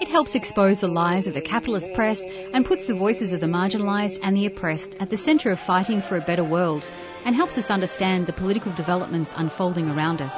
[0.00, 3.46] It helps expose the lies of the capitalist press and puts the voices of the
[3.46, 6.90] marginalised and the oppressed at the centre of fighting for a better world
[7.26, 10.34] and helps us understand the political developments unfolding around us.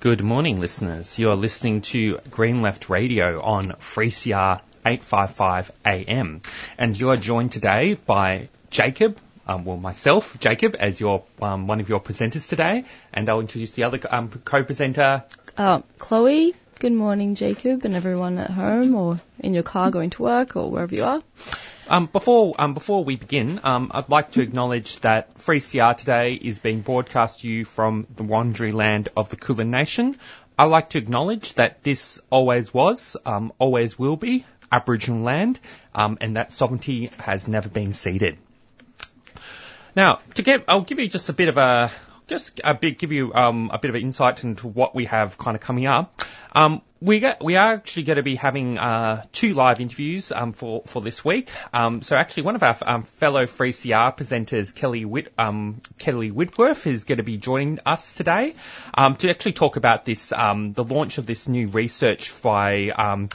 [0.00, 1.16] Good morning, listeners.
[1.16, 6.40] You are listening to Green Left Radio on 3CR 855 AM.
[6.76, 9.18] And you are joined today by Jacob,
[9.50, 13.72] um, well, myself, Jacob, as your um, one of your presenters today, and I'll introduce
[13.72, 15.24] the other um, co-presenter.
[15.56, 16.54] Uh, Chloe.
[16.78, 20.70] Good morning, Jacob, and everyone at home or in your car going to work or
[20.70, 21.22] wherever you are.
[21.90, 26.60] Um, before um, before we begin, um, I'd like to acknowledge that 3CR today is
[26.60, 30.16] being broadcast to you from the Wurundjeri land of the Kulin Nation.
[30.56, 35.58] I'd like to acknowledge that this always was, um, always will be Aboriginal land,
[35.94, 38.38] um, and that sovereignty has never been ceded.
[39.96, 41.90] Now, to get, I'll give you just a bit of a,
[42.26, 45.36] just a bit, give you um, a bit of an insight into what we have
[45.36, 46.20] kind of coming up.
[46.52, 50.52] Um, we get, we are actually going to be having uh, two live interviews um,
[50.52, 51.48] for for this week.
[51.72, 56.86] Um, so actually, one of our um, fellow 3CR presenters, Kelly Whit, um, Kelly Whitworth,
[56.86, 58.54] is going to be joining us today
[58.92, 63.30] um, to actually talk about this um, the launch of this new research by um,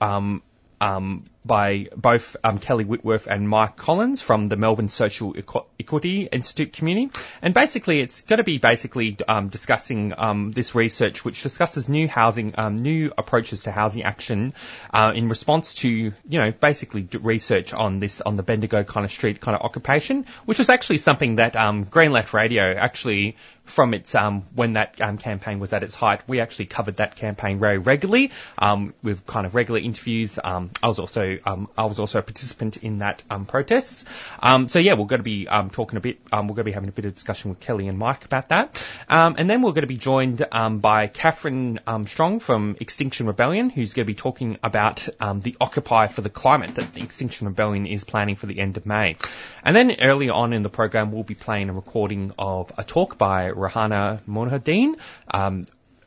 [0.00, 0.42] um,
[0.80, 6.28] um, by both um, Kelly Whitworth and Mike Collins from the Melbourne Social Equ- Equity
[6.30, 7.10] Institute community.
[7.40, 12.08] And basically, it's going to be basically um, discussing um, this research, which discusses new
[12.08, 14.52] housing, um, new approaches to housing action
[14.92, 19.10] uh, in response to, you know, basically research on this on the Bendigo kind of
[19.10, 23.36] street kind of occupation, which was actually something that um, Green Left Radio actually
[23.70, 27.16] from its um, when that um, campaign was at its height, we actually covered that
[27.16, 30.38] campaign very regularly um, with kind of regular interviews.
[30.42, 34.04] Um, I was also um, I was also a participant in that um, protests.
[34.40, 36.20] Um, so yeah, we're going to be um, talking a bit.
[36.32, 38.48] Um, we're going to be having a bit of discussion with Kelly and Mike about
[38.48, 42.76] that, um, and then we're going to be joined um, by Catherine um, Strong from
[42.80, 46.92] Extinction Rebellion, who's going to be talking about um, the Occupy for the Climate that
[46.92, 49.16] the Extinction Rebellion is planning for the end of May.
[49.62, 53.18] And then earlier on in the program, we'll be playing a recording of a talk
[53.18, 54.98] by Reihana Mohideen,
[55.30, 55.64] um,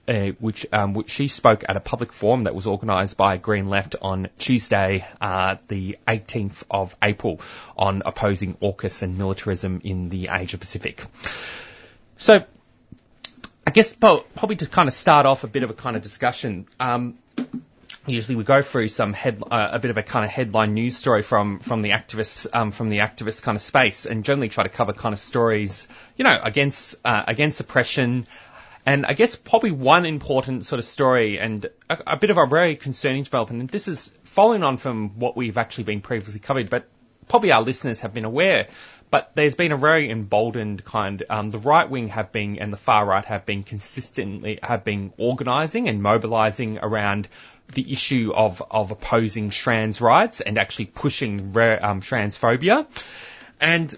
[0.07, 3.69] uh, which um, which she spoke at a public forum that was organised by Green
[3.69, 7.39] Left on Tuesday, uh, the 18th of April,
[7.77, 11.05] on opposing AUKUS and militarism in the Asia Pacific.
[12.17, 12.43] So,
[13.65, 16.67] I guess probably to kind of start off a bit of a kind of discussion.
[16.79, 17.17] Um,
[18.05, 20.97] usually we go through some head, uh, a bit of a kind of headline news
[20.97, 24.63] story from from the activists um, from the activist kind of space, and generally try
[24.63, 25.87] to cover kind of stories,
[26.17, 28.25] you know, against uh, against oppression.
[28.85, 32.45] And I guess probably one important sort of story and a, a bit of a
[32.45, 36.69] very concerning development, and this is following on from what we've actually been previously covered,
[36.69, 36.87] but
[37.27, 38.67] probably our listeners have been aware.
[39.09, 41.23] But there's been a very emboldened kind.
[41.29, 45.13] Um, the right wing have been and the far right have been consistently have been
[45.17, 47.27] organising and mobilising around
[47.75, 52.87] the issue of of opposing trans rights and actually pushing um, transphobia.
[53.61, 53.95] And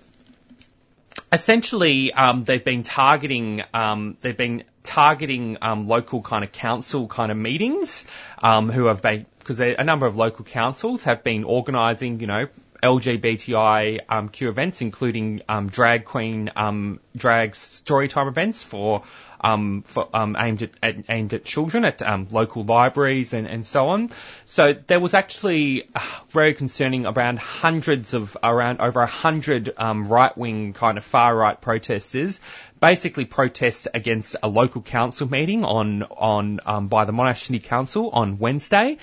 [1.32, 7.32] essentially, um, they've been targeting um, they've been targeting um, local kind of council kind
[7.32, 8.06] of meetings
[8.42, 12.48] um, who have been because a number of local councils have been organising, you know,
[12.82, 19.04] LGBTI um, Q events, including um, drag queen um, drag storytime events for
[19.42, 23.66] um, for, um, aimed at, at aimed at children at um, local libraries and, and
[23.66, 24.12] so on.
[24.46, 30.08] So there was actually uh, very concerning around hundreds of around over a hundred um,
[30.08, 32.40] right wing kind of far right protesters
[32.86, 38.12] basically protest against a local council meeting on on um, by the Monash City Council
[38.12, 38.98] on Wednesday.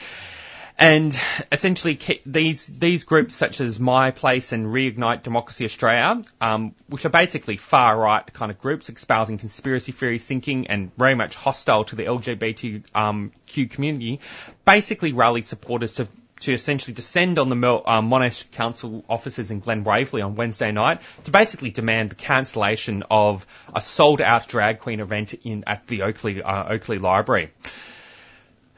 [0.79, 1.19] And
[1.51, 7.11] essentially, these these groups such as My Place and Reignite Democracy Australia, um, which are
[7.11, 11.97] basically far right kind of groups espousing conspiracy theory thinking and very much hostile to
[11.97, 13.33] the LGBTQ um,
[13.69, 14.21] community,
[14.65, 16.07] basically rallied supporters to
[16.43, 21.01] to essentially descend on the uh, Monash Council offices in Glen Waverley on Wednesday night
[21.25, 26.03] to basically demand the cancellation of a sold out drag queen event in at the
[26.03, 27.51] Oakleigh uh, Oakleigh Library.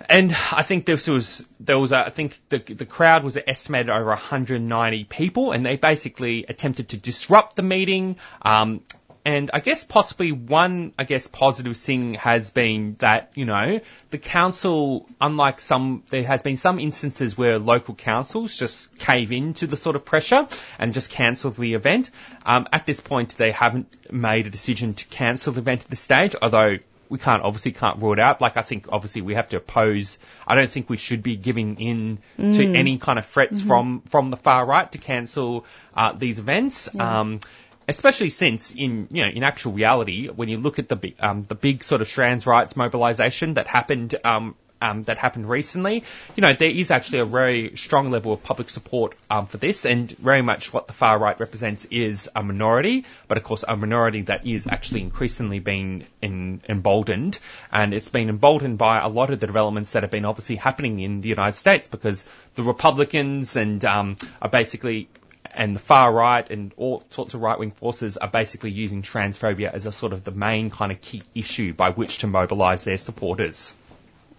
[0.08, 3.90] And I think this was there was a, I think the the crowd was estimated
[3.90, 8.16] over 190 people, and they basically attempted to disrupt the meeting.
[8.43, 8.82] Um,
[9.25, 13.81] and I guess possibly one, I guess, positive thing has been that, you know,
[14.11, 19.67] the council, unlike some, there has been some instances where local councils just cave into
[19.67, 20.47] the sort of pressure
[20.79, 22.11] and just cancel the event.
[22.44, 26.00] Um, at this point, they haven't made a decision to cancel the event at this
[26.00, 26.76] stage, although
[27.09, 28.41] we can't obviously can't rule it out.
[28.41, 30.19] Like I think obviously we have to oppose.
[30.47, 32.55] I don't think we should be giving in mm.
[32.56, 33.69] to any kind of threats mm-hmm.
[33.69, 36.88] from from the far right to cancel uh, these events.
[36.93, 37.21] Yeah.
[37.21, 37.41] Um,
[37.89, 41.55] especially since in you know in actual reality, when you look at the um, the
[41.55, 44.55] big sort of trans rights mobilisation that happened um,
[44.85, 46.05] um, that happened recently,
[46.37, 49.87] you know, there is actually a very strong level of public support um, for this,
[49.87, 53.77] and very much what the far right represents is a minority, but of course a
[53.77, 57.39] minority that is actually increasingly being in, emboldened,
[57.73, 61.01] and it's been emboldened by a lot of the developments that have been obviously happening
[61.01, 65.09] in the United States because the Republicans and um, are basically
[65.56, 69.73] and the far right and all sorts of right wing forces are basically using transphobia
[69.73, 72.99] as a sort of the main kind of key issue by which to mobilise their
[72.99, 73.75] supporters.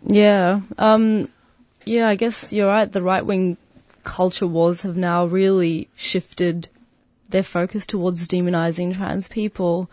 [0.04, 0.62] Yeah.
[0.78, 1.30] Um,
[1.86, 2.92] yeah, I guess you're right.
[2.92, 3.58] The right wing
[4.04, 6.68] culture wars have now really shifted
[7.30, 9.90] their focus towards demonizing trans people.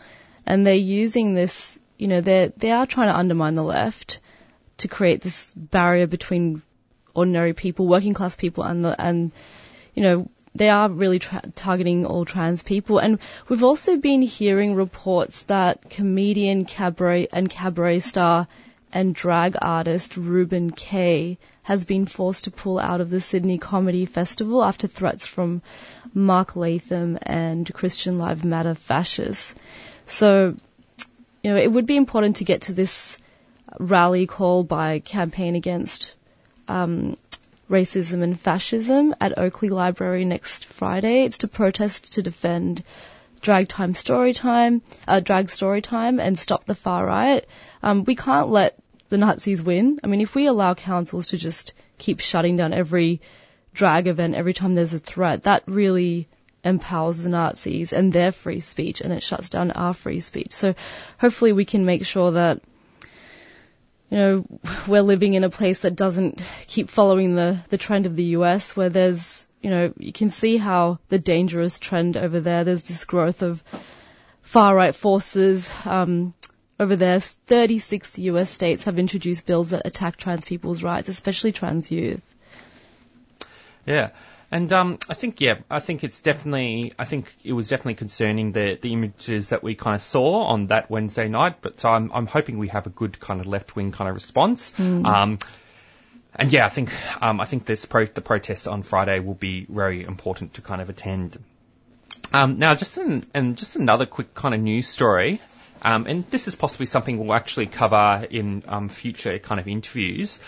[0.46, 4.20] And they're using this, you know, they they are trying to undermine the left
[4.78, 6.62] to create this barrier between
[7.14, 9.32] ordinary people, working class people, and the, and,
[9.94, 12.98] you know, they are really tra- targeting all trans people.
[12.98, 13.18] And
[13.48, 18.46] we've also been hearing reports that comedian, cabaret, and cabaret star
[18.92, 24.04] and drag artist Ruben Kaye has been forced to pull out of the Sydney Comedy
[24.04, 25.62] Festival after threats from
[26.12, 29.54] Mark Latham and Christian Lives Matter fascists.
[30.06, 30.56] So,
[31.42, 33.16] you know, it would be important to get to this
[33.78, 36.14] rally call by Campaign Against
[36.68, 37.16] um,
[37.70, 41.24] Racism and Fascism at Oakleigh Library next Friday.
[41.24, 42.82] It's to protest to defend
[43.40, 47.46] drag time story time, uh, drag story time and stop the far right.
[47.82, 48.78] Um, we can't let
[49.08, 50.00] the Nazis win.
[50.02, 53.20] I mean, if we allow councils to just keep shutting down every
[53.74, 56.28] drag event every time there's a threat, that really
[56.64, 60.52] empowers the Nazis and their free speech and it shuts down our free speech.
[60.52, 60.74] So
[61.18, 62.62] hopefully we can make sure that
[64.12, 64.44] you know,
[64.86, 68.76] we're living in a place that doesn't keep following the, the trend of the US
[68.76, 73.06] where there's, you know, you can see how the dangerous trend over there, there's this
[73.06, 73.64] growth of
[74.42, 76.34] far right forces, um,
[76.78, 81.90] over there, 36 US states have introduced bills that attack trans people's rights, especially trans
[81.90, 82.34] youth.
[83.86, 84.10] Yeah.
[84.52, 88.52] And um, I think, yeah, I think it's definitely, I think it was definitely concerning
[88.52, 91.62] the the images that we kind of saw on that Wednesday night.
[91.62, 94.72] But I'm I'm hoping we have a good kind of left wing kind of response.
[94.72, 95.06] Mm.
[95.06, 95.38] Um,
[96.36, 96.90] and yeah, I think
[97.22, 100.82] um, I think this pro- the protest on Friday will be very important to kind
[100.82, 101.42] of attend.
[102.30, 105.40] Um, now, just an, and just another quick kind of news story.
[105.80, 110.40] Um, and this is possibly something we'll actually cover in um, future kind of interviews.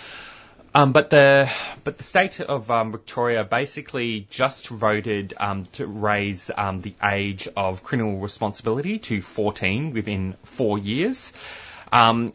[0.76, 1.48] Um, but the
[1.84, 7.46] but the state of um, Victoria basically just voted um, to raise um, the age
[7.56, 11.32] of criminal responsibility to 14 within four years.
[11.92, 12.32] Um,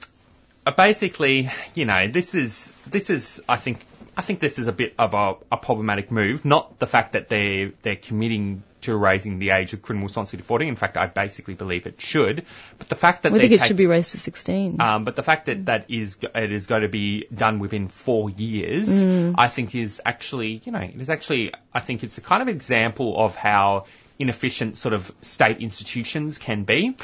[0.65, 3.79] uh, basically, you know, this is this is I think
[4.15, 6.45] I think this is a bit of a, a problematic move.
[6.45, 10.47] Not the fact that they they're committing to raising the age of criminal responsibility to
[10.47, 10.69] 14.
[10.69, 12.45] In fact, I basically believe it should.
[12.77, 14.79] But the fact that we think it take, should be raised to 16.
[14.81, 18.29] Um, but the fact that that is it is going to be done within four
[18.29, 19.35] years, mm.
[19.37, 22.47] I think is actually you know it is actually I think it's a kind of
[22.47, 23.85] example of how
[24.17, 26.95] inefficient sort of state institutions can be,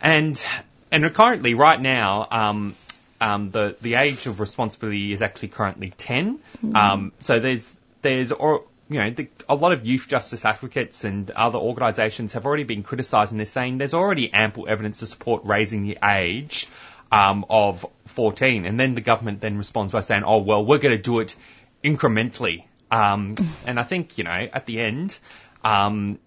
[0.00, 0.42] and
[0.90, 2.26] and currently right now.
[2.30, 2.74] Um,
[3.20, 6.38] um, the the age of responsibility is actually currently 10.
[6.64, 6.76] Mm.
[6.76, 11.30] Um, so there's there's or, you know, the, a lot of youth justice advocates and
[11.30, 15.82] other organisations have already been criticising this, saying there's already ample evidence to support raising
[15.82, 16.66] the age
[17.12, 20.96] um, of 14, and then the government then responds by saying, "Oh well, we're going
[20.96, 21.36] to do it
[21.84, 23.34] incrementally." Um,
[23.66, 25.18] and I think you know, at the end,
[25.62, 26.18] um,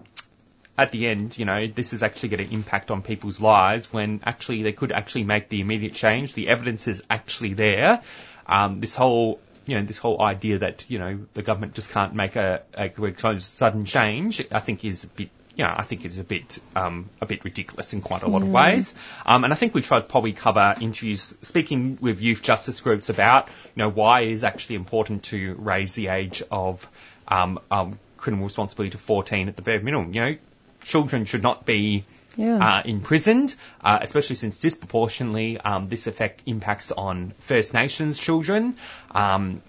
[0.78, 4.22] at the end, you know, this is actually going to impact on people's lives when
[4.24, 6.34] actually they could actually make the immediate change.
[6.34, 8.02] The evidence is actually there.
[8.46, 9.40] Um, this whole
[9.72, 13.40] you know, this whole idea that, you know, the government just can't make a, a
[13.40, 16.60] sudden change, I think is a bit you know, I think it is a bit
[16.76, 18.96] um, a bit ridiculous in quite a lot of ways.
[19.26, 23.10] Um, and I think we tried to probably cover interviews speaking with youth justice groups
[23.10, 26.90] about you know why it is actually important to raise the age of
[27.28, 30.14] um, um criminal responsibility to 14 at the bare minimum.
[30.14, 30.38] You know,
[30.84, 32.04] children should not be
[32.36, 32.58] yeah.
[32.58, 38.76] uh, imprisoned, uh, especially since disproportionately um, this effect impacts on First Nations children.
[39.12, 39.62] Um,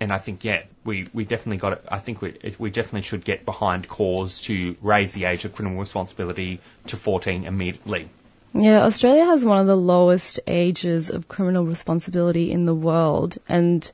[0.00, 1.84] and I think yeah, we, we definitely got it.
[1.88, 5.80] I think we we definitely should get behind cause to raise the age of criminal
[5.80, 8.08] responsibility to 14 immediately.
[8.54, 13.90] Yeah, Australia has one of the lowest ages of criminal responsibility in the world, and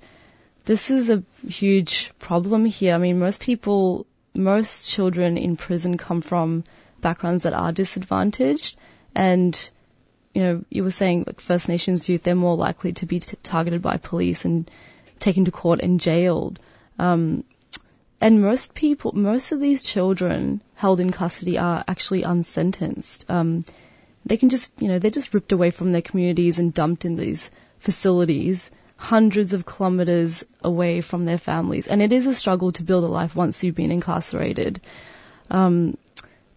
[0.64, 2.94] this is a huge problem here.
[2.94, 6.64] I mean, most people, most children in prison come from
[7.04, 8.76] backgrounds that are disadvantaged,
[9.14, 9.70] and
[10.34, 13.36] you know, you were saying like First Nations youth, they're more likely to be t-
[13.42, 14.68] targeted by police and
[15.20, 16.58] taken to court and jailed.
[16.98, 17.44] Um,
[18.20, 23.26] and most people, most of these children held in custody are actually unsentenced.
[23.28, 23.64] Um,
[24.26, 27.16] they can just, you know, they're just ripped away from their communities and dumped in
[27.16, 31.86] these facilities hundreds of kilometers away from their families.
[31.86, 34.80] And it is a struggle to build a life once you've been incarcerated.
[35.50, 35.96] Um,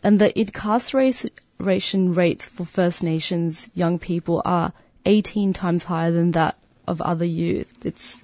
[0.07, 4.71] and the incarceration rates for First Nations young people are
[5.05, 6.55] 18 times higher than that
[6.87, 7.85] of other youth.
[7.85, 8.23] It's,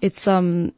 [0.00, 0.72] it's, um,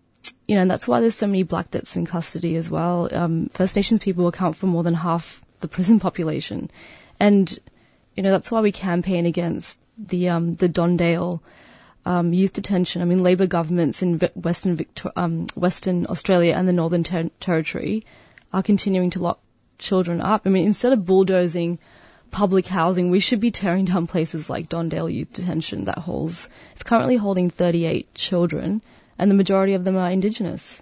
[0.46, 3.08] you know, and that's why there's so many black deaths in custody as well.
[3.10, 6.70] Um, First Nations people account for more than half the prison population.
[7.18, 7.58] And,
[8.14, 11.42] you know, that's why we campaign against the, um, the Don Dale,
[12.04, 13.00] um, youth detention.
[13.00, 18.04] I mean, Labor governments in Western Victor- um, Western Australia and the Northern Ter- Territory
[18.52, 19.40] are continuing to lock
[19.80, 20.42] children up.
[20.46, 21.78] I mean, instead of bulldozing
[22.30, 26.48] public housing, we should be tearing down places like Don Dale Youth Detention that holds.
[26.72, 28.82] It's currently holding 38 children,
[29.18, 30.80] and the majority of them are Indigenous.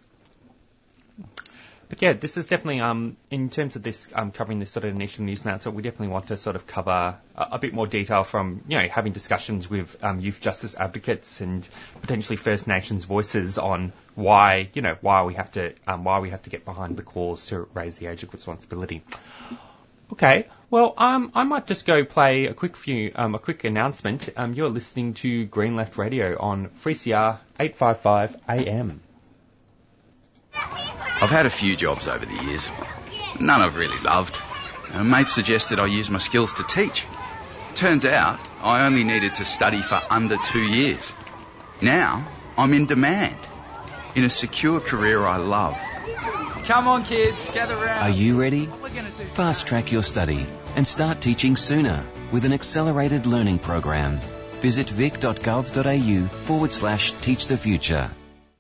[1.89, 4.95] But yeah, this is definitely, um, in terms of this, um, covering this sort of
[4.95, 8.25] national news announcement, we definitely want to sort of cover a, a bit more detail
[8.25, 11.67] from, you know, having discussions with um, youth justice advocates and
[12.03, 16.31] potentially First Nations voices on why, you know, why we have to, um, why we
[16.31, 19.03] have to get behind the cause to raise the age of responsibility.
[20.13, 24.29] Okay, well, um, I might just go play a quick few, um, a quick announcement.
[24.37, 29.01] Um, you're listening to Green Left Radio on 3CR 855 AM.
[31.21, 32.71] I've had a few jobs over the years.
[33.41, 34.39] None I've really loved.
[34.93, 37.07] A mate suggested I use my skills to teach.
[37.75, 41.13] Turns out I only needed to study for under two years.
[41.83, 42.25] Now
[42.57, 43.37] I'm in demand
[44.15, 45.77] in a secure career I love.
[46.67, 48.01] Come on, kids, gather round.
[48.01, 48.67] Are you ready?
[48.67, 50.47] Fast track your study
[50.77, 54.21] and start teaching sooner with an accelerated learning program.
[54.61, 58.09] Visit vic.gov.au forward slash teach the future.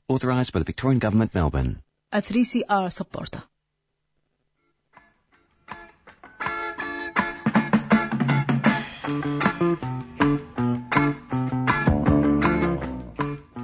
[0.08, 3.42] Authorised by the Victorian Government, Melbourne a 3CR supporter.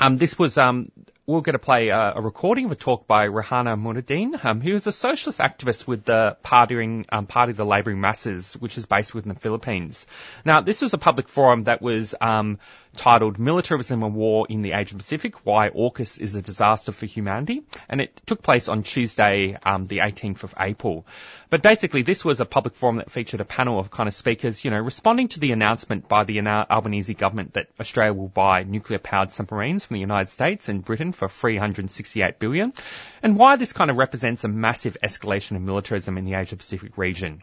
[0.00, 0.90] um, this was, um,
[1.26, 4.74] we're going to play a, a, recording of a talk by Reihana Mohideen, um, who
[4.74, 8.86] is a socialist activist with the partying, um, Party of the Labouring Masses, which is
[8.86, 10.06] based within the Philippines.
[10.44, 12.58] Now, this was a public forum that was um,
[12.96, 17.62] titled Militarism and War in the Asian Pacific, Why AUKUS is a Disaster for Humanity,
[17.88, 21.06] and it took place on Tuesday, um, the 18th of April.
[21.50, 24.64] But basically, this was a public forum that featured a panel of kind of speakers,
[24.64, 29.30] you know, responding to the announcement by the Albanese government that Australia will buy nuclear-powered
[29.30, 32.72] submarines from the United States and Britain for 368 billion,
[33.22, 37.40] and why this kind of represents a massive escalation of militarism in the Asia-Pacific region.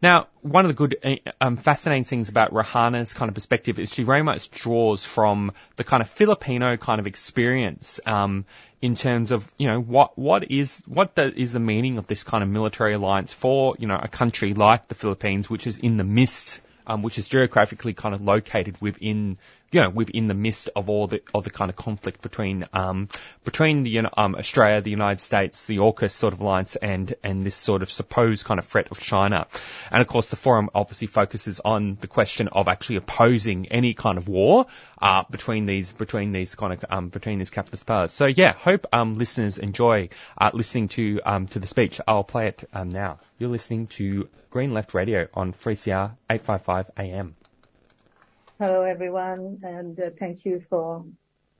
[0.00, 3.92] Now, one of the good, uh, um, fascinating things about Reihana's kind of perspective is
[3.92, 8.44] she very much draws from the kind of Filipino kind of experience, um,
[8.80, 12.22] in terms of, you know, what, what is, what the, is the meaning of this
[12.22, 15.96] kind of military alliance for, you know, a country like the Philippines, which is in
[15.96, 19.38] the midst um, which is geographically kind of located within
[19.70, 23.08] you know, within the midst of all the of the kind of conflict between um,
[23.44, 27.54] between the um, Australia, the United States, the AUKUS sort of alliance, and and this
[27.54, 29.46] sort of supposed kind of threat of China,
[29.90, 34.16] and of course the forum obviously focuses on the question of actually opposing any kind
[34.16, 34.66] of war
[35.02, 38.12] uh, between these between these kind of um, between these capitalist powers.
[38.12, 40.08] So yeah, hope um, listeners enjoy
[40.38, 42.00] uh, listening to um, to the speech.
[42.08, 43.18] I'll play it um, now.
[43.38, 47.34] You're listening to Green Left Radio on 3CR 855 AM.
[48.60, 51.04] Hello, everyone, and uh, thank you for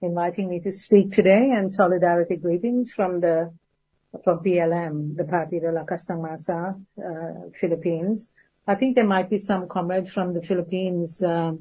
[0.02, 3.54] inviting me to speak today, and solidarity greetings from the
[4.24, 8.28] from PLM, the Partido Lakas ng Masa, uh, Philippines.
[8.66, 11.52] I think there might be some comrades from the Philippines uh,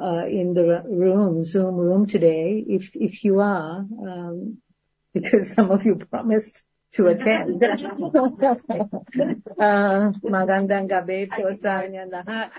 [0.00, 2.62] uh, in the room, Zoom room today.
[2.68, 4.62] If if you are, um,
[5.12, 6.62] because some of you promised
[6.94, 7.64] to attend.
[7.66, 7.74] uh,
[10.22, 12.54] magandang gabi po sa inyo lahat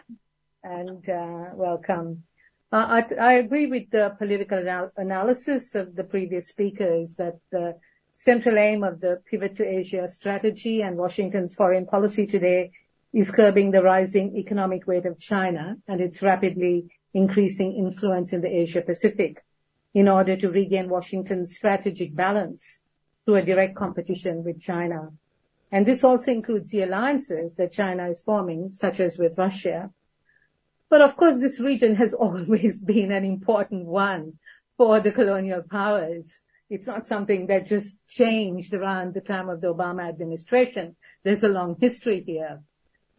[0.63, 2.23] and uh, welcome.
[2.71, 7.79] Uh, I, agree with the political anal- analysis of the previous speakers that the
[8.13, 12.71] central aim of the Pivot to Asia strategy and Washington's foreign policy today
[13.13, 18.49] is curbing the rising economic weight of China and its rapidly increasing influence in the
[18.49, 19.43] Asia Pacific
[19.93, 22.81] in order to regain Washington's strategic balance
[23.25, 25.11] through a direct competition with China.
[25.71, 29.91] And this also includes the alliances that China is forming, such as with Russia,
[30.89, 34.33] but of course, this region has always been an important one
[34.77, 36.39] for the colonial powers.
[36.69, 40.95] It's not something that just changed around the time of the Obama administration.
[41.23, 42.61] There's a long history here.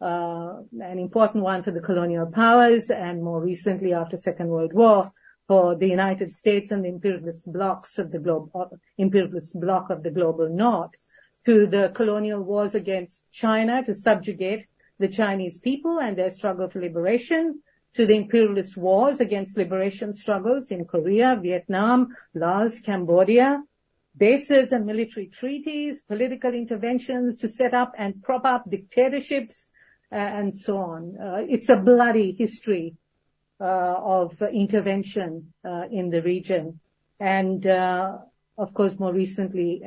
[0.01, 5.11] Uh, an important one for the colonial powers and more recently after Second World War
[5.47, 8.65] for the United States and the imperialist blocks of the globe, uh,
[8.97, 10.91] imperialist bloc of the global north
[11.45, 14.67] to the colonial wars against China to subjugate
[14.99, 17.61] the Chinese people and their struggle for liberation,
[17.95, 23.63] to the imperialist wars against liberation struggles in Korea, Vietnam, Laos, Cambodia,
[24.15, 29.69] bases and military treaties, political interventions to set up and prop up dictatorships,
[30.11, 31.15] uh, and so on.
[31.17, 32.95] Uh, it's a bloody history
[33.61, 35.53] uh, of intervention
[35.91, 36.79] in the region.
[37.19, 39.83] And, of course, more recently,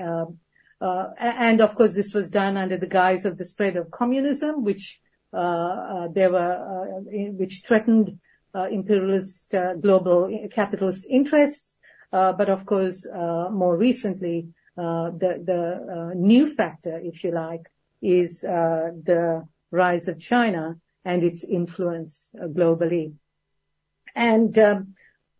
[0.82, 4.64] Uh, and of course, this was done under the guise of the spread of communism,
[4.64, 5.00] which
[5.32, 7.00] uh, uh, there were, uh,
[7.40, 8.18] which threatened
[8.54, 11.76] uh, imperialist uh, global capitalist interests.
[12.10, 17.70] But of course, more recently, the new factor, if you like,
[18.02, 23.14] is the rise of China and its influence globally.
[24.14, 24.94] And um,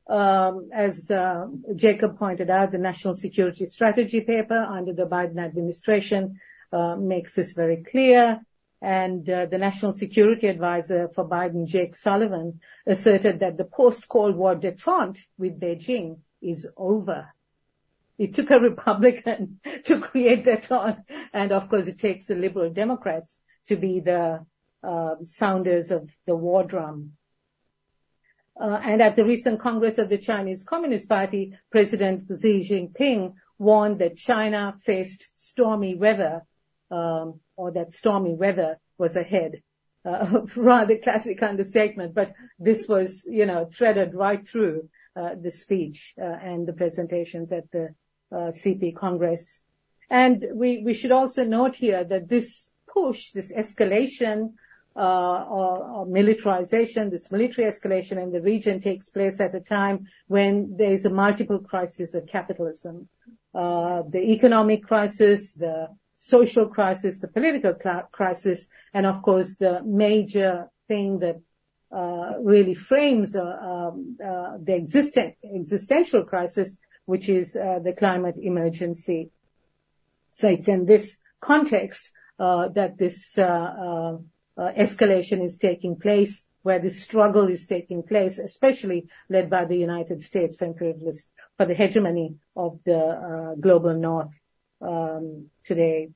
[0.09, 6.41] as uh, Jacob pointed out, the National Security Strategy paper under the Biden administration
[6.73, 8.41] uh, makes this very clear
[8.83, 14.57] and uh, the National Security Advisor for Biden, Jake Sullivan, asserted that the post-Cold War
[14.57, 17.33] detente with Beijing is over.
[18.19, 23.41] It took a Republican to create detente, and of course it takes the liberal Democrats
[23.67, 24.45] to be the
[24.83, 27.13] uh, sounders of the war drum.
[28.61, 34.01] Uh, and at the recent Congress of the Chinese Communist Party, President Xi Jinping warned
[34.01, 36.43] that China faced stormy weather
[36.91, 39.63] um, or that stormy weather was ahead.
[40.05, 46.15] Uh, rather classic understatement, but this was, you know, threaded right through uh, the speech
[46.17, 47.95] and the presentations at the
[48.33, 49.63] CP Congress.
[50.11, 54.55] And we, should also note here that this push, this escalation
[54.95, 60.77] or, or, militarization, this military escalation in the region takes place at a time when
[60.77, 63.09] there is a multiple crisis of capitalism.
[63.55, 67.75] Uh, the economic crisis, the social crisis, the political
[68.13, 71.41] crisis, and of course the major thing that
[71.91, 78.37] uh, really frames uh, um, uh, the existent existential crisis, which is uh, the climate
[78.41, 79.31] emergency.
[80.33, 84.17] So it's in this context uh, that this uh,
[84.59, 90.23] escalation is taking place, where this struggle is taking place, especially led by the United
[90.23, 90.75] States for
[91.57, 94.33] for the hegemony of the global north
[94.81, 96.11] um, today.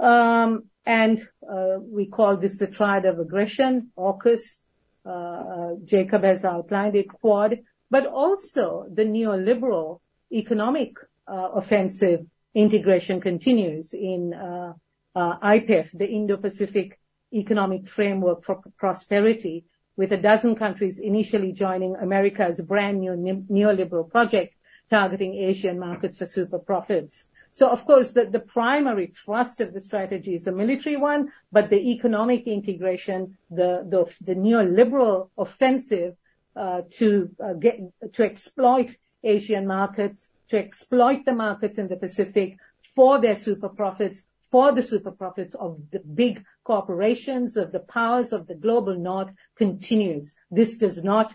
[0.00, 4.62] Um, and uh, we call this the triad of aggression, AUKUS.
[5.04, 7.58] Uh, uh, Jacob has outlined it, Quad,
[7.90, 10.00] but also the neoliberal
[10.32, 10.94] economic
[11.26, 14.72] uh, offensive integration continues in uh, uh,
[15.16, 16.98] IPEF, the Indo-Pacific
[17.32, 19.64] Economic Framework for Prosperity,
[19.96, 23.12] with a dozen countries initially joining America's brand new
[23.50, 24.54] neoliberal project
[24.88, 27.24] targeting Asian markets for super profits.
[27.50, 31.90] So, of course, the, primary thrust of the strategy is a military one, but the
[31.92, 33.82] economic integration, the,
[34.24, 36.14] the, neoliberal offensive
[36.54, 37.80] uh, to uh, get
[38.12, 38.94] to exploit
[39.24, 42.58] Asian markets, to exploit the markets in the Pacific
[42.94, 48.32] for their super profits, for the super profits of the big corporations, of the powers
[48.32, 50.34] of the global north continues.
[50.50, 51.34] This does not,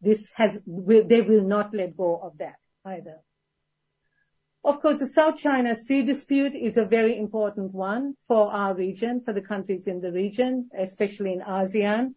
[0.00, 3.18] this has, they will not let go of that either.
[4.62, 9.22] Of course, the South China Sea dispute is a very important one for our region,
[9.24, 12.14] for the countries in the region, especially in ASEAN,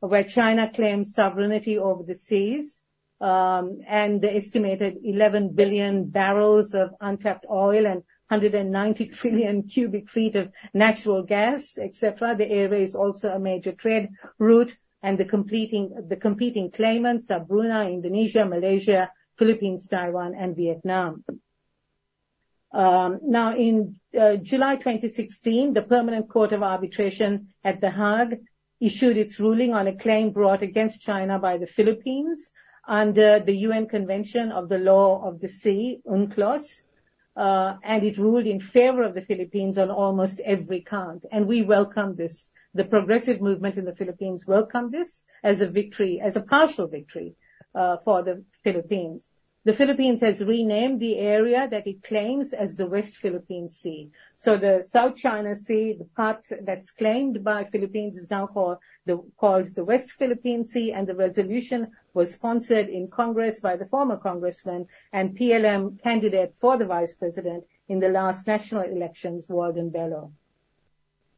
[0.00, 2.80] where China claims sovereignty over the seas,
[3.20, 10.36] um, and the estimated 11 billion barrels of untapped oil and 190 trillion cubic feet
[10.36, 12.34] of natural gas, etc.
[12.34, 17.40] The area is also a major trade route, and the competing, the competing claimants are
[17.40, 21.24] Brunei, Indonesia, Malaysia, Philippines, Taiwan, and Vietnam.
[22.72, 28.40] Um, now, in uh, July 2016, the Permanent Court of Arbitration at The Hague
[28.80, 32.50] issued its ruling on a claim brought against China by the Philippines
[32.88, 36.82] under the UN Convention of the Law of the Sea, UNCLOS,
[37.36, 41.24] and it ruled in favor of the Philippines on almost every count.
[41.30, 42.52] And we welcome this.
[42.74, 47.34] The progressive movement in the Philippines welcome this as a victory, as a partial victory
[47.74, 49.30] uh, for the Philippines.
[49.64, 54.10] The Philippines has renamed the area that it claims as the West Philippine Sea.
[54.34, 59.84] So the South China Sea, the part that's claimed by Philippines is now called the,
[59.84, 65.38] West Philippine Sea and the resolution was sponsored in Congress by the former congressman and
[65.38, 70.32] PLM candidate for the vice president in the last national elections, Walden Bello.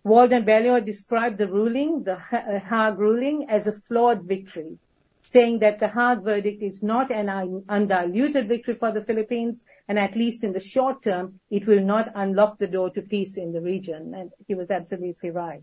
[0.03, 4.79] Walden Bello described the ruling, the Hague ruling, as a flawed victory
[5.25, 10.15] saying that the Hague verdict is not an undiluted victory for the Philippines, and at
[10.15, 13.61] least in the short term, it will not unlock the door to peace in the
[13.61, 14.15] region.
[14.15, 15.63] And he was absolutely right.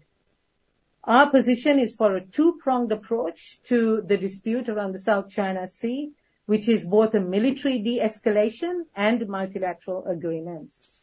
[1.04, 6.12] Our position is for a two-pronged approach to the dispute around the South China Sea,
[6.46, 11.00] which is both a military de-escalation and multilateral agreements.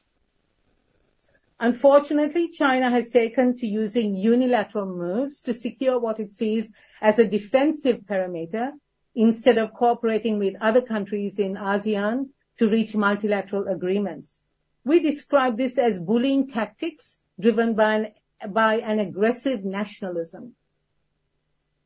[1.61, 7.27] Unfortunately, China has taken to using unilateral moves to secure what it sees as a
[7.27, 8.71] defensive parameter
[9.17, 14.41] instead of cooperating with other countries in ASEAN to reach multilateral agreements.
[14.85, 20.55] We describe this as bullying tactics driven by an, by an aggressive nationalism.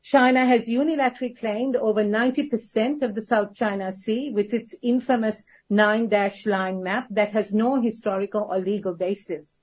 [0.03, 6.45] China has unilaterally claimed over 90% of the South China Sea with its infamous nine-dash
[6.45, 9.57] line map that has no historical or legal basis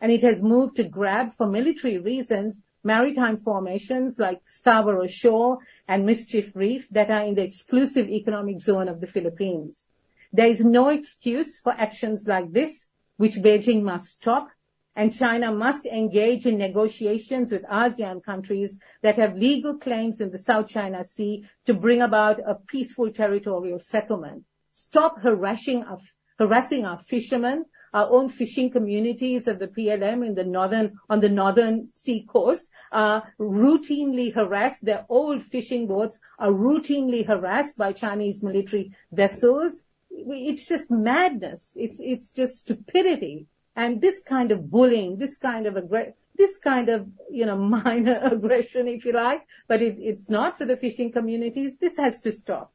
[0.00, 6.06] and it has moved to grab, for military reasons, maritime formations like Scarborough Shoal and
[6.06, 9.86] Mischief Reef that are in the exclusive economic zone of the Philippines.
[10.32, 14.48] There is no excuse for actions like this, which Beijing must stop,
[14.94, 20.38] and China must engage in negotiations with ASEAN countries that have legal claims in the
[20.38, 24.44] South China Sea to bring about a peaceful territorial settlement.
[24.72, 25.98] Stop harassing our,
[26.38, 31.28] harassing our fishermen our own fishing communities of the PLM in the northern, on the
[31.28, 34.84] northern sea coast are routinely harassed.
[34.84, 39.84] Their old fishing boats are routinely harassed by Chinese military vessels.
[40.10, 41.76] It's just madness.
[41.78, 43.46] It's, it's just stupidity.
[43.76, 48.20] And this kind of bullying, this kind of aggression, this kind of, you know, minor
[48.32, 51.76] aggression, if you like, but it, it's not for the fishing communities.
[51.76, 52.72] This has to stop.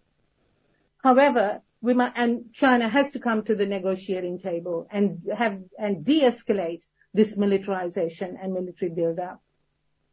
[1.04, 7.38] However, and China has to come to the negotiating table and have and de-escalate this
[7.38, 9.42] militarization and military build-up.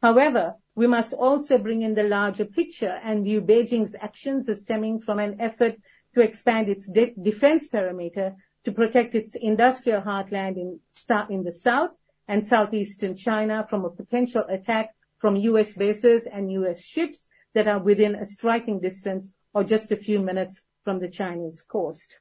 [0.02, 5.00] However, we must also bring in the larger picture and view Beijing's actions as stemming
[5.00, 5.76] from an effort
[6.14, 10.80] to expand its de- defense perimeter to protect its industrial heartland in,
[11.28, 11.90] in the south
[12.26, 15.74] and southeastern China from a potential attack from U.S.
[15.74, 16.85] bases and U.S.
[16.85, 21.62] ships that are within a striking distance or just a few minutes from the Chinese
[21.62, 22.18] coast.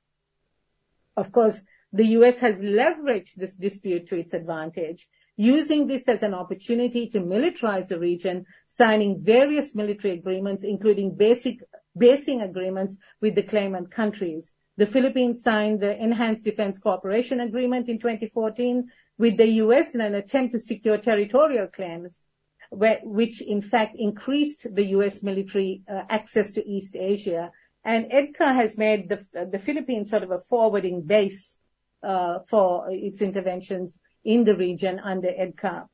[1.15, 2.39] Of course, the U.S.
[2.39, 7.99] has leveraged this dispute to its advantage, using this as an opportunity to militarize the
[7.99, 11.59] region, signing various military agreements, including basic
[11.97, 14.51] basing agreements with the claimant countries.
[14.77, 19.95] The Philippines signed the Enhanced Defense Cooperation Agreement in 2014 with the U.S.
[19.95, 22.21] in an attempt to secure territorial claims,
[22.71, 25.21] which in fact increased the U.S.
[25.23, 27.51] military uh, access to East Asia
[27.89, 31.59] and EDCA has made the, the Philippines sort of a forwarding base
[32.03, 35.87] uh, for its interventions in the region under EDCA.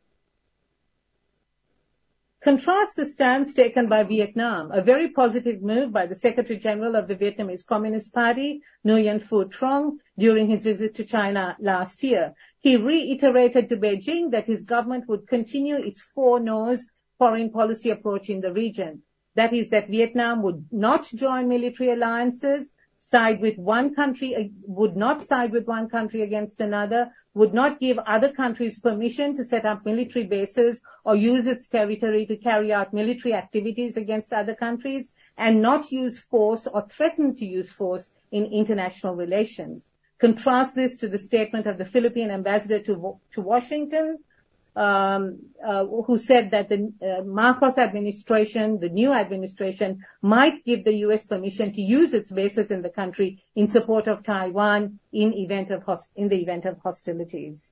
[2.43, 7.08] Contrast the stance taken by Vietnam, a very positive move by the Secretary General of
[7.08, 12.34] the Vietnamese Communist Party, Nguyen Phu Trong, during his visit to China last year.
[12.60, 18.29] He reiterated to Beijing that his government would continue its four no's foreign policy approach
[18.29, 19.03] in the region.
[19.36, 25.26] That is, that Vietnam would not join military alliances, side with one country, would not
[25.26, 29.86] side with one country against another, would not give other countries permission to set up
[29.86, 35.62] military bases or use its territory to carry out military activities against other countries, and
[35.62, 39.89] not use force or threaten to use force in international relations.
[40.17, 44.35] Contrast this to the statement of the Philippine ambassador to, to Washington, uh,
[44.76, 51.26] who said that the uh, Marcos administration, the new administration, might give the U.S.
[51.26, 55.84] permission to use its bases in the country in support of Taiwan in, event of
[55.84, 57.72] host- in the event of hostilities.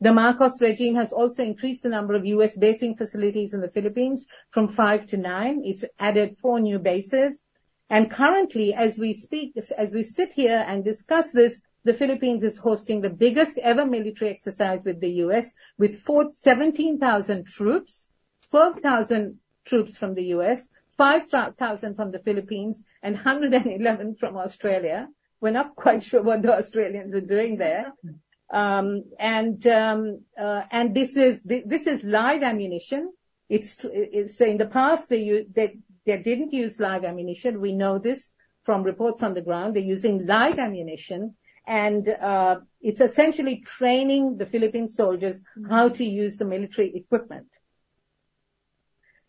[0.00, 2.58] The Marcos regime has also increased the number of U.S.
[2.58, 5.62] basing facilities in the Philippines from five to nine.
[5.64, 7.42] It's added four new bases.
[7.88, 12.56] And currently, as we speak, as we sit here and discuss this, the Philippines is
[12.56, 15.54] hosting the biggest ever military exercise with the U.S.
[15.78, 18.10] with 17,000 troops,
[18.50, 25.08] 12,000 troops from the U.S., 5,000 from the Philippines, and 111 from Australia.
[25.40, 27.92] We're not quite sure what the Australians are doing there.
[28.50, 33.12] Um, and um, uh, and this is this is live ammunition.
[33.48, 35.44] It's, it's in the past they
[36.06, 37.60] didn't use live ammunition.
[37.60, 39.74] We know this from reports on the ground.
[39.74, 41.34] They're using live ammunition
[41.66, 47.46] and uh, it's essentially training the Philippine soldiers how to use the military equipment.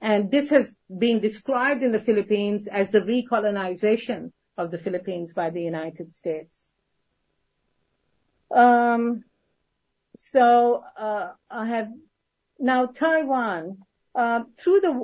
[0.02, 5.50] And this has been described in the Philippines as the recolonization of the Philippines by
[5.50, 6.72] the United States.
[8.52, 9.24] Um,
[10.18, 11.90] so uh, I have
[12.60, 13.80] now Taiwan.
[14.16, 14.44] Uh,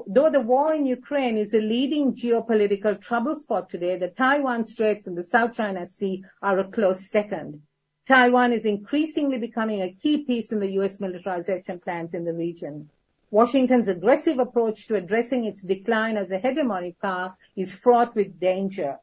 [0.07, 5.05] though the war in Ukraine is a leading geopolitical trouble spot today, the Taiwan Straits
[5.05, 7.61] and the South China Sea are a close second.
[8.07, 11.01] Taiwan is increasingly becoming a key piece in the U.S.
[11.01, 12.89] militarization plans in the region.
[13.31, 18.97] Washington's aggressive approach to addressing its decline as a hegemonic power is fraught with danger.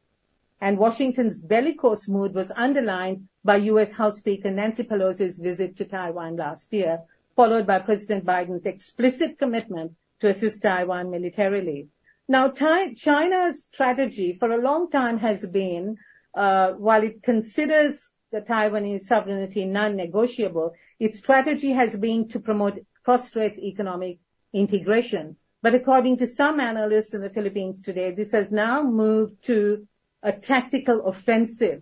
[0.59, 3.91] And Washington's bellicose mood was underlined by U.S.
[3.91, 7.01] House Speaker Nancy Pelosi's visit to Taiwan last year,
[7.35, 11.87] followed by President Biden's explicit commitment to assist Taiwan militarily.
[12.27, 15.97] Now, China's strategy for a long time has been,
[16.35, 23.57] uh, while it considers the Taiwanese sovereignty non-negotiable, its strategy has been to promote cross-strait
[23.57, 24.19] economic
[24.53, 25.37] integration.
[25.63, 29.87] But according to some analysts in the Philippines today, this has now moved to
[30.21, 31.81] a tactical offensive,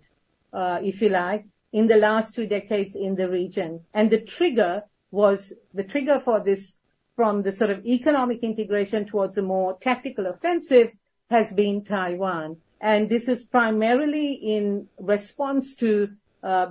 [0.53, 3.81] uh, if you like, in the last two decades in the region.
[3.93, 6.76] And the trigger was the trigger for this
[7.17, 10.91] from the sort of economic integration towards a more tactical offensive
[11.31, 12.57] has been Taiwan.
[12.79, 16.09] And this is primarily in response to
[16.43, 16.67] uh,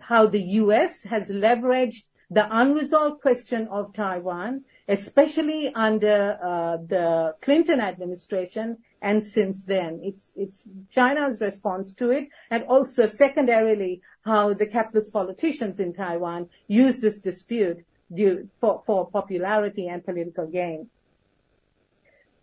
[0.00, 1.02] how the U.S.
[1.02, 9.64] has leveraged the unresolved question of Taiwan, especially under uh, the Clinton administration and since
[9.64, 10.00] then.
[10.04, 17.00] It's, China's response to it and also secondarily how the capitalist politicians in Taiwan use
[17.00, 17.84] this dispute
[18.60, 20.88] for, for popularity and political gain.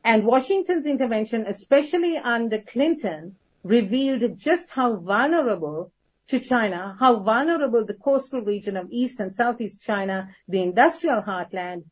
[0.04, 5.92] And Washington's intervention, especially under Clinton, revealed just how vulnerable
[6.30, 11.84] to China, how vulnerable the coastal region of East and Southeast China, the industrial heartland,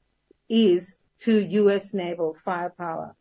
[0.49, 1.93] is to U.S.
[1.93, 3.15] naval firepower.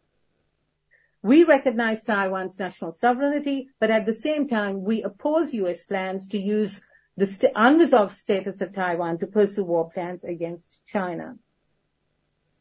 [1.23, 5.85] We recognize Taiwan's national sovereignty, but at the same time, we oppose U.S.
[5.85, 6.85] plans to use
[7.17, 11.37] the unresolved status of Taiwan to pursue war plans against China.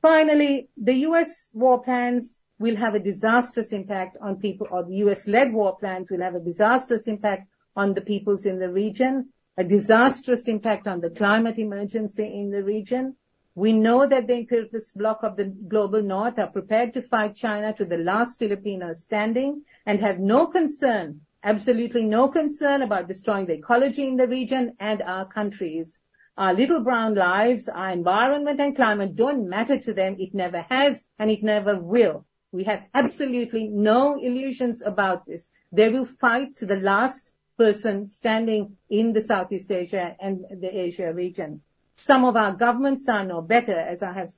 [0.01, 1.49] Finally, the U.S.
[1.53, 6.21] war plans will have a disastrous impact on people, or the U.S.-led war plans will
[6.21, 11.09] have a disastrous impact on the peoples in the region, a disastrous impact on the
[11.09, 13.15] climate emergency in the region.
[13.55, 17.73] We know that the imperialist bloc of the global north are prepared to fight China
[17.73, 23.53] to the last Filipino standing and have no concern absolutely no concern about destroying the
[23.53, 25.99] ecology in the region and our countries.
[26.37, 30.15] Our little brown lives, our environment and climate don't matter to them.
[30.17, 32.25] It never has and it never will.
[32.51, 35.51] We have absolutely no illusions about this.
[35.71, 41.13] They will fight to the last person standing in the Southeast Asia and the Asia
[41.13, 41.61] region.
[41.95, 44.31] Some of our governments are no better, as I have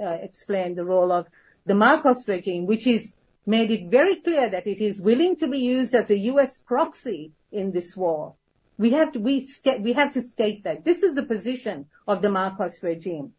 [0.00, 1.26] uh, explained the role of
[1.66, 5.58] the Marcos regime, which is made it very clear that it is willing to be
[5.58, 6.58] used as a U.S.
[6.58, 8.34] proxy in this war.
[8.78, 9.46] We have to, we,
[9.80, 10.84] we have to state that.
[10.84, 13.32] This is the position of the Marcos regime.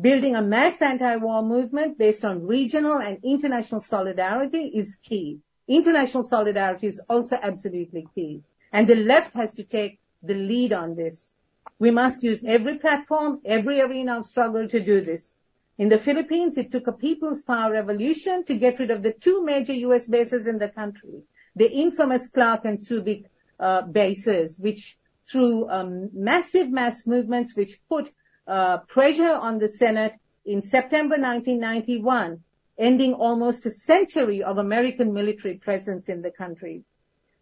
[0.00, 5.40] Building a mass anti-war movement based on regional and international solidarity is key.
[5.68, 8.42] International solidarity is also absolutely key.
[8.72, 11.34] And the left has to take the lead on this.
[11.78, 15.34] We must use every platform, every arena of struggle to do this.
[15.82, 19.44] In the Philippines, it took a people's power revolution to get rid of the two
[19.44, 20.06] major U.S.
[20.06, 21.24] bases in the country,
[21.56, 23.24] the infamous Clark and Subic
[23.58, 28.12] uh, bases, which through um, massive mass movements, which put
[28.46, 30.14] uh, pressure on the Senate
[30.44, 32.44] in September 1991,
[32.78, 36.84] ending almost a century of American military presence in the country.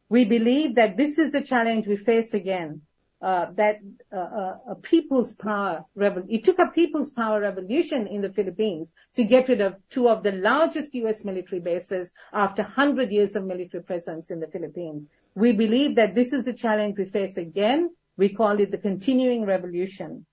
[0.08, 2.80] We believe that this is the challenge we face again.
[3.22, 3.80] Uh, that
[4.10, 6.34] uh, uh, a people's power revolution.
[6.34, 10.22] It took a people's power revolution in the Philippines to get rid of two of
[10.22, 11.22] the largest U.S.
[11.22, 15.06] military bases after 100 years of military presence in the Philippines.
[15.34, 17.90] We believe that this is the challenge we face again.
[18.16, 20.24] We call it the continuing revolution.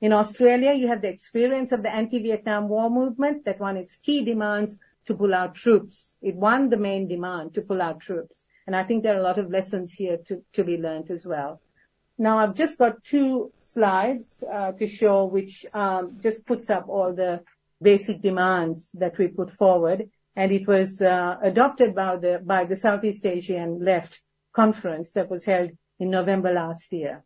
[0.00, 4.24] In Australia, you have the experience of the anti-Vietnam War movement that won its key
[4.24, 4.76] demands
[5.06, 6.16] to pull out troops.
[6.20, 8.46] It won the main demand to pull out troops.
[8.66, 11.24] And I think there are a lot of lessons here to, to be learned as
[11.24, 11.60] well.
[12.18, 17.12] Now I've just got two slides uh, to show which um, just puts up all
[17.12, 17.42] the
[17.80, 20.08] basic demands that we put forward.
[20.36, 24.20] And it was uh, adopted by the, by the Southeast Asian Left
[24.54, 27.24] Conference that was held in November last year.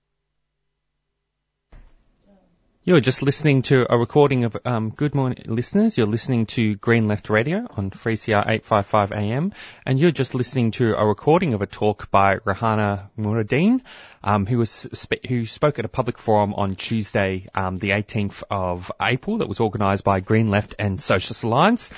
[2.86, 5.98] You're just listening to a recording of um, Good Morning Listeners.
[5.98, 9.52] You're listening to Green Left Radio on 3CR 855 AM,
[9.84, 13.80] and you're just listening to a recording of a talk by Reihana Mohideen,
[14.22, 14.86] um, who was
[15.26, 19.58] who spoke at a public forum on Tuesday, um, the 18th of April, that was
[19.58, 21.90] organised by Green Left and Socialist Alliance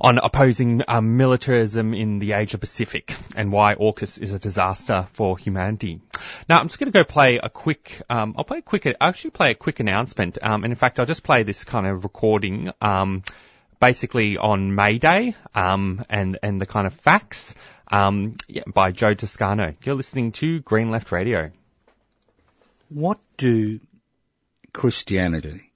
[0.00, 5.36] on opposing um, militarism in the Asia Pacific and why AUKUS is a disaster for
[5.36, 6.00] humanity.
[6.48, 8.00] Now, I'm just going to go play a quick.
[8.08, 8.86] Um, I'll play a quick.
[8.86, 11.86] I'll actually play a quick announcement, um, and in fact, I'll just play this kind
[11.86, 12.72] of recording.
[12.80, 13.22] Um,
[13.78, 17.54] basically on May Day, um, and, and the kind of facts,
[17.90, 19.74] um, yeah, by Joe Toscano.
[19.82, 21.50] You're listening to Green Left Radio.
[22.90, 23.80] What do
[24.74, 25.72] Christianity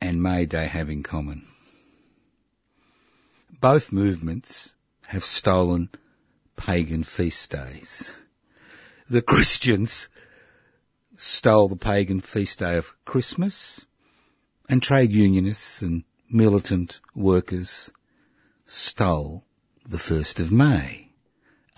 [0.00, 1.46] and May Day have in common?
[3.60, 5.88] both movements have stolen
[6.56, 8.14] pagan feast days.
[9.08, 10.08] The Christians
[11.16, 13.86] stole the pagan feast day of Christmas,
[14.68, 17.90] and trade unionists and militant workers
[18.66, 19.44] stole
[19.88, 21.08] the 1st of May,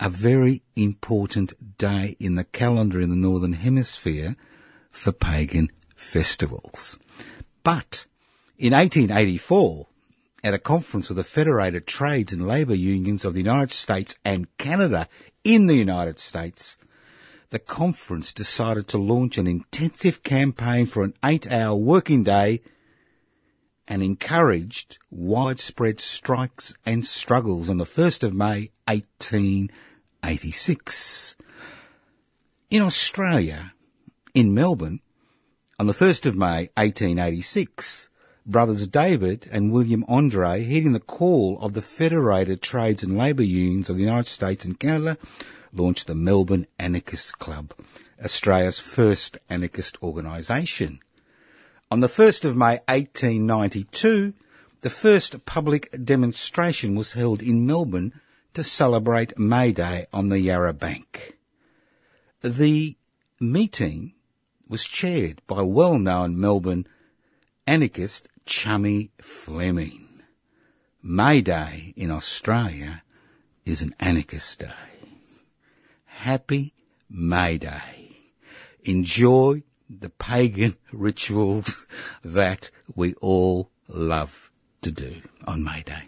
[0.01, 4.37] a very important day in the calendar in the Northern Hemisphere
[4.90, 6.98] for pagan festivals.
[7.62, 8.07] But
[8.57, 9.87] in 1884,
[10.42, 14.46] at a conference of the Federated Trades and Labour Unions of the United States and
[14.57, 15.09] Canada
[15.44, 16.79] in the United States,
[17.51, 22.61] the conference decided to launch an intensive campaign for an eight hour working day
[23.87, 31.37] and encouraged widespread strikes and struggles on the 1st of May 1886.
[32.71, 33.73] In Australia,
[34.35, 35.01] in Melbourne,
[35.79, 38.11] on the 1st of May 1886,
[38.45, 43.89] brothers David and William Andrade, heeding the call of the Federated Trades and Labour Unions
[43.89, 45.17] of the United States and Canada,
[45.72, 47.74] launched the Melbourne Anarchist Club,
[48.22, 51.00] Australia's first anarchist organisation.
[51.90, 54.35] On the 1st of May 1892,
[54.81, 58.12] the first public demonstration was held in Melbourne
[58.54, 61.37] to celebrate May Day on the Yarra Bank.
[62.42, 62.96] The
[63.40, 64.14] meeting
[64.68, 66.87] was chaired by well-known Melbourne
[67.66, 70.09] anarchist Chummy Fleming.
[71.02, 73.02] May Day in Australia
[73.64, 74.88] is an anarchist day.
[76.18, 76.74] Happy
[77.09, 78.11] May Day.
[78.83, 81.87] Enjoy the pagan rituals
[82.24, 84.50] that we all love
[84.83, 86.02] to do on May Day.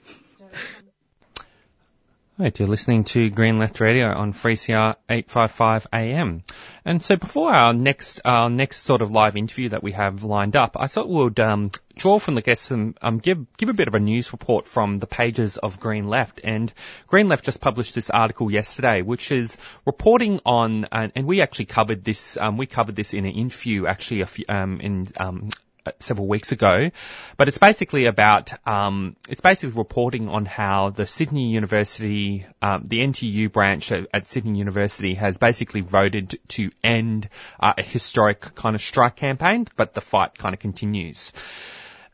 [2.40, 6.40] Right, you're listening to Green Left Radio on 3CR 855 AM.
[6.86, 10.56] And so before our next, our next sort of live interview that we have lined
[10.56, 13.74] up, I thought we would, um, draw from the guests and um, give, give a
[13.74, 16.40] bit of a news report from the pages of Green Left.
[16.42, 16.72] And
[17.08, 21.66] Green Left just published this article yesterday, which is reporting on, uh, and we actually
[21.66, 25.50] covered this, um, we covered this in an interview actually a few, um, in, um,
[25.98, 26.90] several weeks ago,
[27.36, 33.00] but it's basically about um, it's basically reporting on how the Sydney University, um, the
[33.00, 38.74] NTU branch at, at, Sydney University has basically voted to end uh, a historic kind
[38.74, 41.32] of strike campaign, but the fight kind of continues.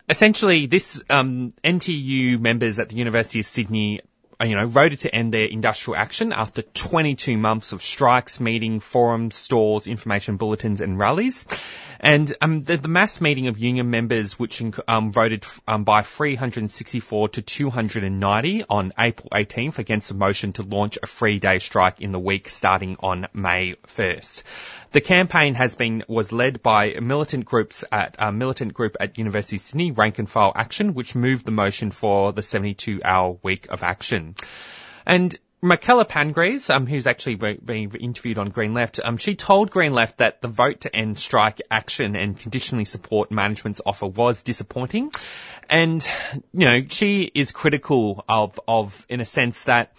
[0.09, 4.01] Essentially, this um, NTU members at the University of Sydney
[4.43, 9.35] you know, voted to end their industrial action after 22 months of strikes, meeting, forums,
[9.35, 11.47] stalls, information bulletins and rallies.
[11.99, 17.31] And um, the, the, mass meeting of union members, which um, voted um, by 364
[17.31, 22.19] to 290 on April 18th against a motion to launch a three-day strike in the
[22.19, 24.43] week starting on May 1st.
[24.93, 29.59] The campaign has been was led by militant groups at a militant group at University
[29.59, 34.26] Sydney, Rank and File Action, which moved the motion for the 72-hour week of action.
[35.05, 39.95] And Michaela Pangrease, um, who's actually being interviewed on Green Left, um, she told Green
[39.95, 45.11] Left that the vote to end strike action and conditionally support management's offer was disappointing.
[45.69, 46.07] And,
[46.53, 49.93] you know, she is critical of, of, in a sense that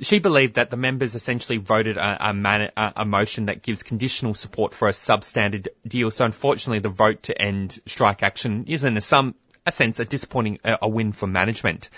[0.00, 3.82] she believed that the members essentially voted a, a, man, a, a, motion that gives
[3.82, 6.10] conditional support for a substandard deal.
[6.10, 9.34] So unfortunately, the vote to end strike action is in a, some
[9.66, 11.90] a sense a disappointing a win for management.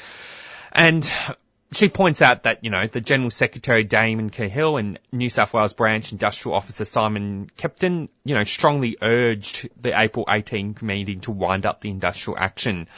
[0.73, 1.11] And
[1.77, 5.73] she points out that, you know, the General Secretary Damien Cahill and New South Wales
[5.73, 11.67] Branch Industrial Officer Simon Kepton, you know, strongly urged the April 18 meeting to wind
[11.67, 12.89] up the industrial action.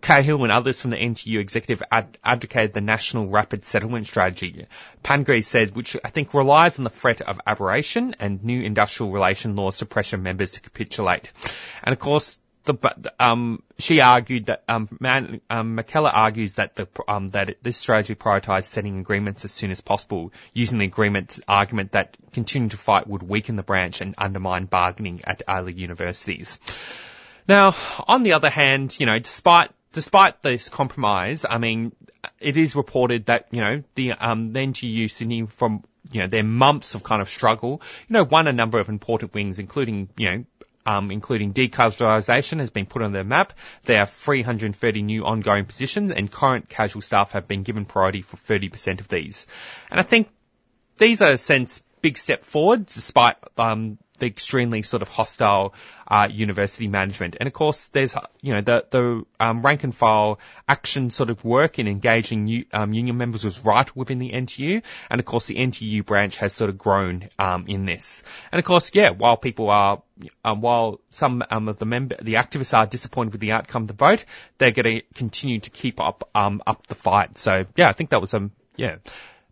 [0.00, 4.66] Cahill and others from the NTU executive ad- advocated the National Rapid Settlement Strategy.
[5.02, 9.56] Pangrease said, which I think relies on the threat of arbitration and new industrial relation
[9.56, 11.32] laws to pressure members to capitulate.
[11.82, 12.38] And of course,
[12.72, 17.76] the, um, she argued that um, Man, um, McKellar argues that the um, that this
[17.76, 22.76] strategy prioritised setting agreements as soon as possible, using the agreement argument that continuing to
[22.76, 26.58] fight would weaken the branch and undermine bargaining at early universities.
[27.48, 27.74] Now,
[28.06, 31.92] on the other hand, you know, despite despite this compromise, I mean,
[32.38, 36.44] it is reported that you know the um, the NTU Sydney from you know their
[36.44, 40.30] months of kind of struggle, you know, won a number of important wings, including you
[40.30, 40.44] know
[40.88, 43.52] um, including decasualisation, has been put on their map.
[43.84, 48.38] There are 330 new ongoing positions, and current casual staff have been given priority for
[48.38, 49.46] 30% of these.
[49.90, 50.30] And I think
[50.96, 55.74] these are, a sense, big step forward, despite um, the extremely sort of hostile
[56.06, 57.36] uh, university management.
[57.38, 60.38] And of course, there's you know the the um, rank and file
[60.68, 64.82] action sort of work in engaging new, um, union members was right within the NTU,
[65.10, 68.22] and of course the NTU branch has sort of grown um, in this.
[68.52, 70.02] And of course, yeah, while people are
[70.44, 73.88] um, while some um, of the member, the activists are disappointed with the outcome of
[73.88, 74.24] the vote,
[74.58, 77.38] they're going to continue to keep up um, up the fight.
[77.38, 78.96] So yeah, I think that was um yeah.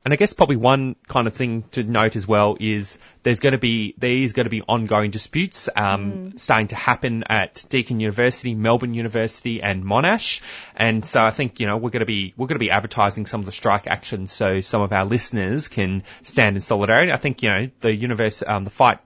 [0.06, 3.54] And I guess probably one kind of thing to note as well is there's going
[3.54, 6.38] to be there is going to be ongoing disputes um, mm.
[6.38, 10.42] starting to happen at Deakin University, Melbourne University, and Monash.
[10.76, 13.26] And so I think you know we're going to be we're going to be advertising
[13.26, 17.10] some of the strike actions so some of our listeners can stand in solidarity.
[17.10, 19.00] I think you know the universe um, the fight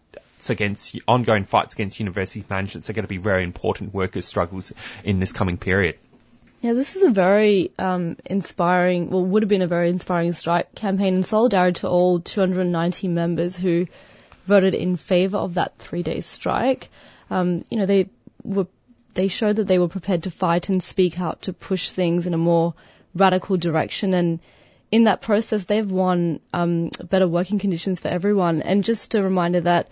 [0.50, 4.70] against ongoing fights against university managements are going to be very important workers' struggles
[5.02, 5.96] in this coming period.
[6.60, 10.74] Yeah, this is a very um, inspiring, well, would have been a very inspiring strike
[10.74, 13.86] campaign in solidarity to all 290 members who
[14.44, 16.90] voted in favour of that three-day strike.
[17.30, 18.10] Um, you know, they
[18.44, 18.66] were
[19.14, 22.34] they showed that they were prepared to fight and speak out to push things in
[22.34, 22.74] a more
[23.14, 24.38] radical direction, and
[24.92, 28.60] in that process, they've won um, better working conditions for everyone.
[28.60, 29.88] And just a reminder that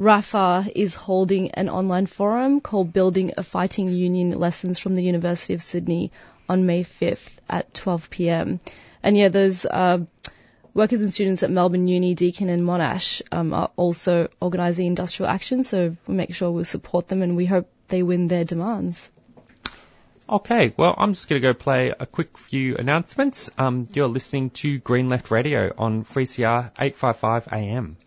[0.00, 5.52] RAFA is holding an online forum called Building a Fighting Union Lessons from the University
[5.52, 6.10] of Sydney
[6.48, 8.60] on May 5th at 12 p.m.
[9.02, 9.98] And yeah, those uh,
[10.72, 15.64] workers and students at Melbourne Uni, Deakin and Monash um, are also organising industrial action,
[15.64, 19.10] so we make sure we support them and we hope they win their demands.
[20.26, 23.50] Okay, well, I'm just going to go play a quick few announcements.
[23.58, 27.98] Um, you're listening to Green Left Radio on 3CR 855 AM.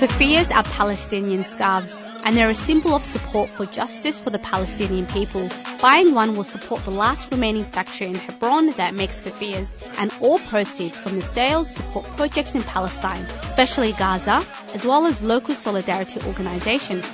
[0.00, 1.94] Keffiyehs are Palestinian scarves
[2.24, 5.50] and they're a symbol of support for justice for the Palestinian people.
[5.82, 10.38] Buying one will support the last remaining factory in Hebron that makes keffiyehs and all
[10.38, 14.42] proceeds from the sales support projects in Palestine, especially Gaza,
[14.72, 17.04] as well as local solidarity organizations.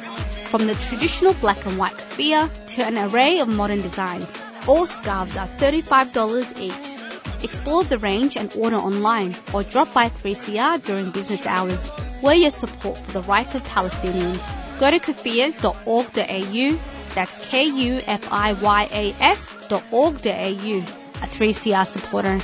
[0.53, 4.33] From the traditional black and white keffiyeh to an array of modern designs,
[4.69, 7.06] all scarves are $35 each.
[7.47, 11.89] Explore the range and order online or drop by 3CR during business hours.
[12.21, 14.43] We're your support for the rights of Palestinians.
[14.81, 16.79] Go to kufiyas.org.au,
[17.15, 18.35] that's K-U-F-I-Y-A-S
[19.69, 20.03] dot a
[20.57, 22.41] 3CR supporter.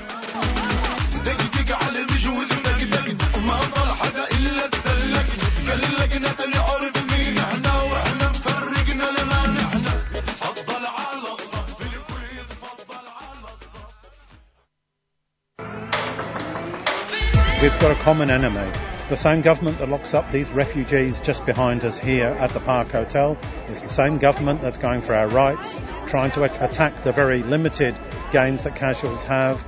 [17.63, 18.73] We've got a common enemy
[19.09, 22.91] The same government that locks up these refugees just behind us here at the Park
[22.91, 23.39] Hotel
[23.69, 27.97] is the same government that's going for our rights, trying to attack the very limited
[28.33, 29.65] gains that casuals have.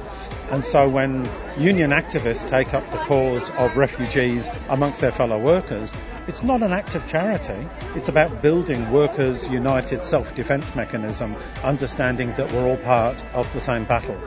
[0.51, 5.93] And so when union activists take up the cause of refugees amongst their fellow workers,
[6.27, 7.69] it's not an act of charity.
[7.95, 13.85] It's about building workers' united self-defense mechanism, understanding that we're all part of the same
[13.85, 14.21] battle.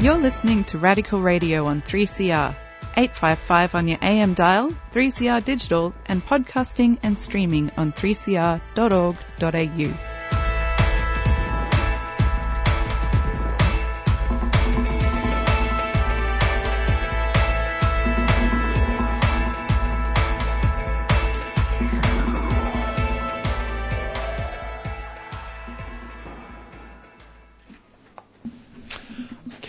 [0.00, 2.56] You're listening to Radical Radio on 3CR,
[2.96, 10.09] 855 on your AM dial, 3CR digital, and podcasting and streaming on 3cr.org.au.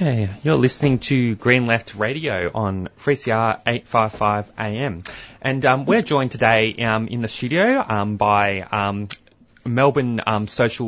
[0.01, 5.03] Okay, you're listening to Green Left Radio on 3CR 855 AM.
[5.43, 9.09] And um, we're joined today um, in the studio um, by um,
[9.63, 10.87] Melbourne um, Social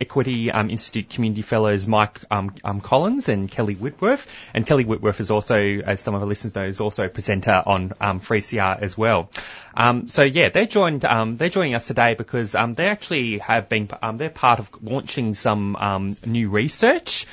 [0.00, 4.30] Equity um, Institute Community Fellows Mike um, um, Collins and Kelly Whitworth.
[4.52, 7.62] And Kelly Whitworth is also, as some of our listeners know, is also a presenter
[7.64, 9.30] on um, 3CR as well.
[9.76, 11.04] Um, so yeah, they're joined.
[11.04, 13.88] Um, they're joining us today because um, they actually have been.
[14.14, 17.26] They're part of launching some new research,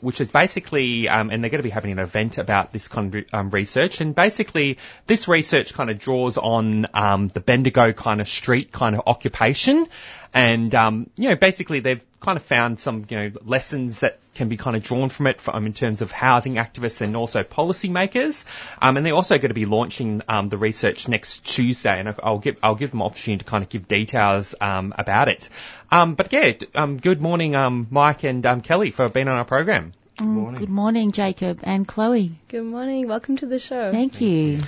[0.00, 3.52] which is basically, and they're going to be having an event about this kind of
[3.52, 4.00] research.
[4.00, 9.02] And basically, this research kind of draws on the Bendigo kind of street kind of
[9.06, 9.86] occupation,
[10.32, 14.48] and um, you know, basically they've kind of found some you know lessons that can
[14.48, 18.44] be kind of drawn from it from, in terms of housing activists and also policymakers.
[18.80, 22.38] Um, and they're also going to be launching um, the research next Tuesday, and I'll
[22.38, 25.48] give I'll give them opportunity to kind of give details um, about it.
[25.90, 29.44] Um, but yeah, um, good morning, um, Mike and um, Kelly, for being on our
[29.44, 29.92] program.
[30.16, 30.60] Good morning.
[30.60, 32.32] Good morning, Jacob and Chloe.
[32.48, 33.08] Good morning.
[33.08, 33.90] Welcome to the show.
[33.90, 34.60] Thank you.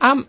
[0.00, 0.26] Um, yeah,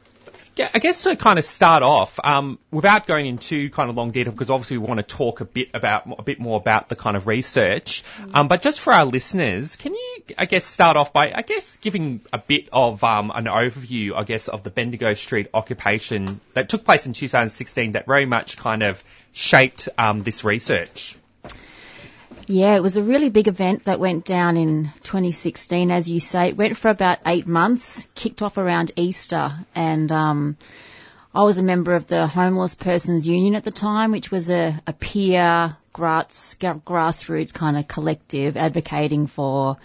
[0.60, 4.32] I guess to kind of start off, um, without going into kind of long detail,
[4.32, 7.18] because obviously we want to talk a bit about a bit more about the kind
[7.18, 8.04] of research.
[8.34, 11.78] Um, but just for our listeners, can you, I guess, start off by, I guess,
[11.78, 16.70] giving a bit of um, an overview, I guess, of the Bendigo Street occupation that
[16.70, 19.04] took place in 2016 that very much kind of
[19.34, 21.18] shaped um, this research.
[22.48, 26.50] Yeah, it was a really big event that went down in 2016, as you say.
[26.50, 30.58] It went for about eight months, kicked off around Easter, and um,
[31.34, 34.80] I was a member of the Homeless Persons Union at the time, which was a,
[34.86, 39.78] a peer grass, grassroots kind of collective advocating for,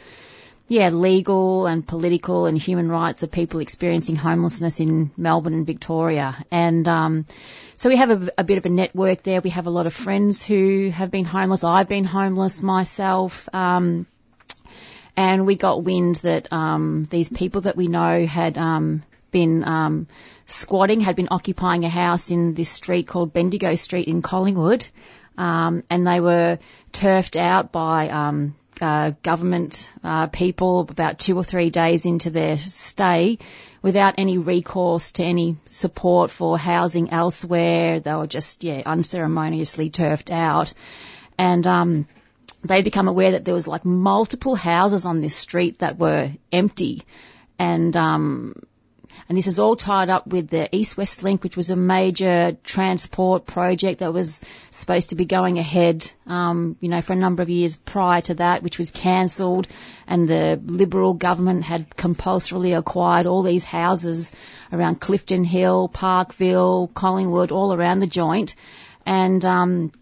[0.71, 6.37] yeah, legal and political and human rights of people experiencing homelessness in Melbourne and Victoria.
[6.49, 7.27] And um,
[7.75, 9.41] so we have a, a, bit of a network there.
[9.41, 11.65] We have a lot of friends who have been homeless.
[11.65, 13.49] I've been homeless myself.
[13.53, 14.07] Um,
[15.17, 19.03] and we got wind that um, these people that we know had um,
[19.33, 20.07] been um,
[20.47, 24.87] squatting, had been occupying a house in this street called Bendigo Street in Collingwood,
[25.37, 26.61] um, and they were
[26.93, 32.59] turfed out by um, uh, government uh, people about two or three days into their
[32.59, 33.39] stay
[33.83, 38.01] without any recourse to any support for housing elsewhere.
[38.01, 40.73] They were just, yeah, unceremoniously turfed out.
[41.39, 42.07] And, um,
[42.63, 47.03] they become aware that there was like multiple houses on this street that were empty.
[47.59, 48.55] And, um,
[49.29, 52.57] and this is all tied up with the East West Link, which was a major
[52.65, 57.41] transport project that was supposed to be going ahead, um, you know, for a number
[57.43, 59.69] of years prior to that, which was cancelled.
[60.09, 64.33] And the Liberal government had compulsorily acquired all these houses
[64.73, 68.57] around Clifton Hill, Parkville, Collingwood, all around the joint.
[69.07, 69.93] And, um,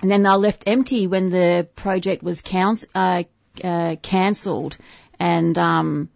[0.00, 3.22] and then they were left empty when the project was uh,
[3.62, 4.76] uh, cancelled.
[5.20, 6.08] And, um,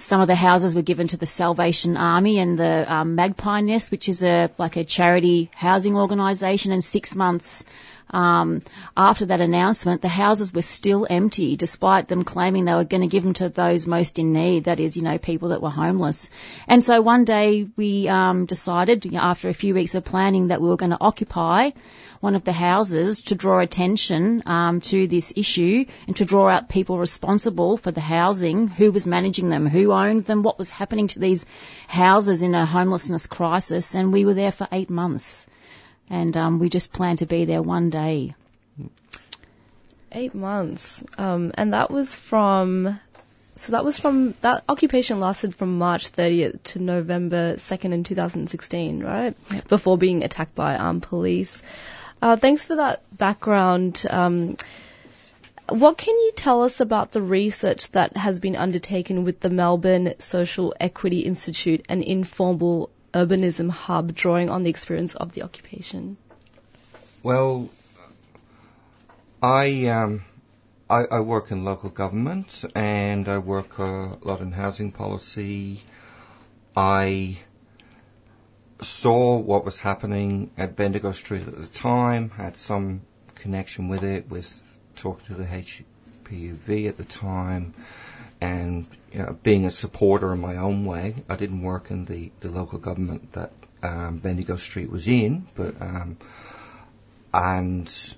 [0.00, 3.90] some of the houses were given to the Salvation Army and the um, Magpie Nest,
[3.90, 6.72] which is a like a charity housing organisation.
[6.72, 7.64] And six months
[8.10, 8.62] um,
[8.96, 13.06] after that announcement, the houses were still empty, despite them claiming they were going to
[13.06, 14.64] give them to those most in need.
[14.64, 16.28] That is, you know, people that were homeless.
[16.66, 20.48] And so one day we um, decided, you know, after a few weeks of planning,
[20.48, 21.70] that we were going to occupy
[22.20, 26.68] one of the houses to draw attention um, to this issue and to draw out
[26.68, 31.08] people responsible for the housing, who was managing them, who owned them, what was happening
[31.08, 31.46] to these
[31.88, 33.94] houses in a homelessness crisis.
[33.94, 35.48] And we were there for eight months,
[36.10, 38.34] and um, we just planned to be there one day.
[40.12, 42.98] Eight months, um, and that was from
[43.54, 49.02] so that was from that occupation lasted from March 30th to November 2nd in 2016,
[49.02, 49.36] right?
[49.52, 49.68] Yep.
[49.68, 51.62] Before being attacked by armed police.
[52.22, 54.04] Uh, thanks for that background.
[54.08, 54.56] Um,
[55.70, 60.14] What can you tell us about the research that has been undertaken with the Melbourne
[60.18, 66.16] Social Equity Institute and Informal Urbanism Hub, drawing on the experience of the occupation?
[67.22, 67.68] Well,
[69.40, 70.24] I um,
[70.88, 75.82] I, I, work in local government and I work a lot in housing policy.
[76.76, 77.38] I
[78.82, 83.02] saw what was happening at Bendigo Street at the time, had some
[83.34, 84.64] connection with it, with
[84.96, 87.74] talking to the HPUV at the time,
[88.40, 91.14] and you know, being a supporter in my own way.
[91.28, 93.52] I didn't work in the, the local government that
[93.82, 96.16] um, Bendigo Street was in, but um,
[97.32, 98.14] and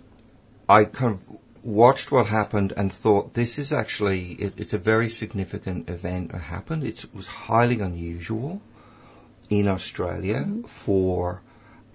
[0.68, 5.08] I kind of watched what happened and thought this is actually it, it's a very
[5.08, 6.84] significant event that happened.
[6.84, 8.60] It's, it was highly unusual
[9.58, 10.62] in Australia mm-hmm.
[10.62, 11.42] for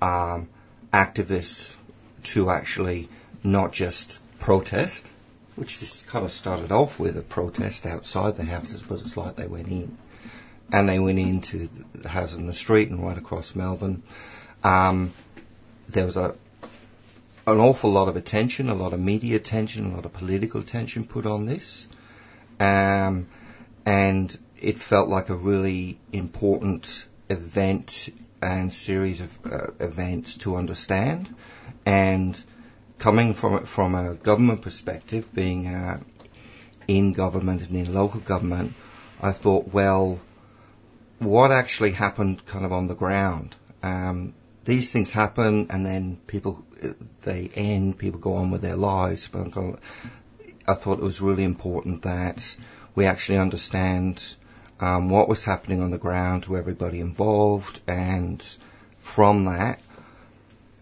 [0.02, 0.48] um,
[0.94, 1.76] activists
[2.24, 3.10] to actually
[3.44, 5.12] not just protest,
[5.56, 9.36] which just kind of started off with a protest outside the houses, but it's like
[9.36, 9.98] they went in.
[10.72, 14.04] And they went into the house in the street and right across Melbourne.
[14.64, 15.14] Um,
[15.90, 16.36] there was a
[17.48, 21.06] an awful lot of attention, a lot of media attention, a lot of political attention
[21.06, 21.88] put on this.
[22.60, 23.28] Um,
[23.86, 28.10] and it felt like a really important event
[28.42, 31.34] and series of uh, events to understand.
[31.86, 32.42] And
[33.00, 36.00] coming from from a government perspective, being uh,
[36.88, 38.74] in government and in local government,
[39.22, 40.20] I thought, well,
[41.20, 43.56] what actually happened kind of on the ground?
[43.84, 44.34] Um,
[44.66, 46.64] these things happen, and then people
[47.22, 49.28] they end, people go on with their lives.
[49.28, 49.58] But
[50.68, 52.58] I thought it was really important that
[52.96, 54.36] we actually understand
[54.80, 58.42] um, what was happening on the ground to everybody involved, and
[59.00, 59.80] from that,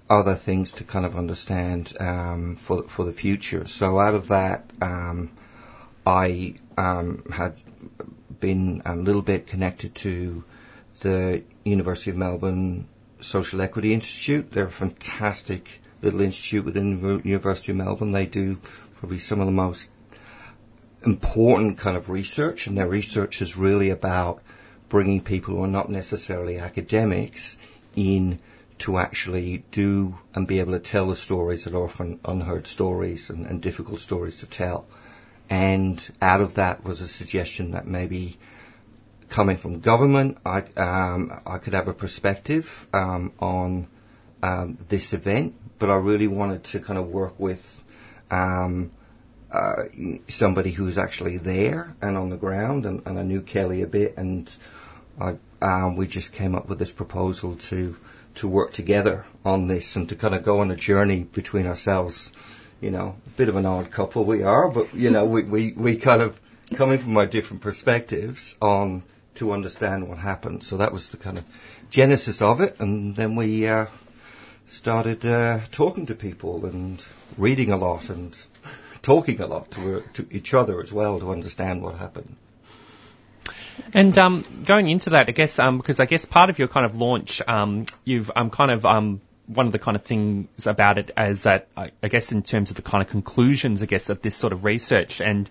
[0.10, 3.68] other things to kind of understand um, for for the future.
[3.68, 5.32] So out of that, um,
[6.06, 7.56] I um, had
[8.39, 10.43] been a little bit connected to
[11.02, 12.88] the University of Melbourne
[13.22, 14.52] Social Equity Institute.
[14.52, 18.12] They're a fantastic little institute within the University of Melbourne.
[18.12, 18.58] They do
[19.00, 19.89] probably some of the most
[21.06, 24.41] important kind of research, and their research is really about
[24.89, 27.58] bringing people who are not necessarily academics
[27.95, 28.39] in
[28.78, 33.30] to actually do and be able to tell the stories that are often unheard stories
[33.30, 34.86] and, and difficult stories to tell.
[35.49, 38.38] And out of that was a suggestion that maybe
[39.30, 43.88] coming from government, I, um, I could have a perspective um, on
[44.43, 47.84] um, this event, but I really wanted to kind of work with
[48.30, 48.91] um,
[49.56, 49.86] uh,
[50.28, 54.18] somebody who's actually there and on the ground, and, and I knew Kelly a bit,
[54.18, 54.53] and
[55.20, 57.95] I, um, we just came up with this proposal to
[58.36, 62.32] to work together on this and to kind of go on a journey between ourselves.
[62.82, 65.72] You know, a bit of an odd couple we are, but you know, we, we,
[65.72, 66.39] we kind of
[66.74, 69.03] coming from our different perspectives on
[69.36, 70.64] to understand what happened.
[70.64, 71.45] So that was the kind of
[71.89, 73.86] genesis of it, and then we uh,
[74.68, 77.03] started uh, talking to people and
[77.38, 78.36] reading a lot and
[79.06, 82.36] talking a lot to, to each other as well to understand what happened.
[83.93, 86.86] And um, going into that, I guess um, because I guess part of your kind
[86.86, 90.97] of launch, um, you've um, kind of um, one of the kind of things about
[90.97, 94.10] it is that I, I guess in terms of the kind of conclusions, I guess
[94.10, 95.49] of this sort of research and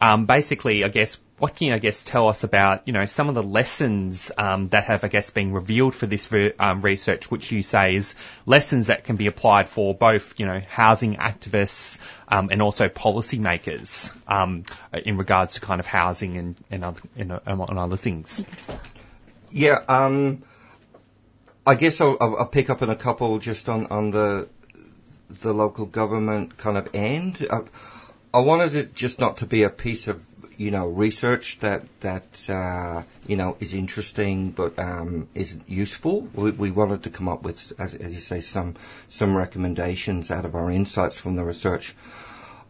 [0.00, 3.28] um, basically, I guess, what can you, I guess, tell us about, you know, some
[3.28, 7.50] of the lessons um, that have, I guess, been revealed for this um, research, which
[7.52, 8.14] you say is
[8.46, 11.98] lessons that can be applied for both, you know, housing activists
[12.28, 17.32] um, and also policymakers um, in regards to kind of housing and and other, and,
[17.32, 18.44] uh, and other things.
[19.50, 20.42] Yeah, um,
[21.66, 24.48] I guess I'll, I'll, pick up on a couple just on on the
[25.28, 27.46] the local government kind of end.
[27.50, 27.62] I,
[28.32, 30.24] I wanted it just not to be a piece of
[30.56, 36.28] you know research that that uh, you know is interesting but um, isn't useful.
[36.34, 38.76] We, we, wanted to come up with, as, as, you say, some
[39.08, 41.94] some recommendations out of our insights from the research.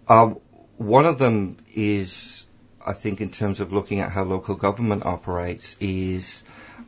[0.08, 0.34] Uh,
[0.78, 2.46] one of them is,
[2.84, 6.42] I think, in terms of looking at how local government operates, is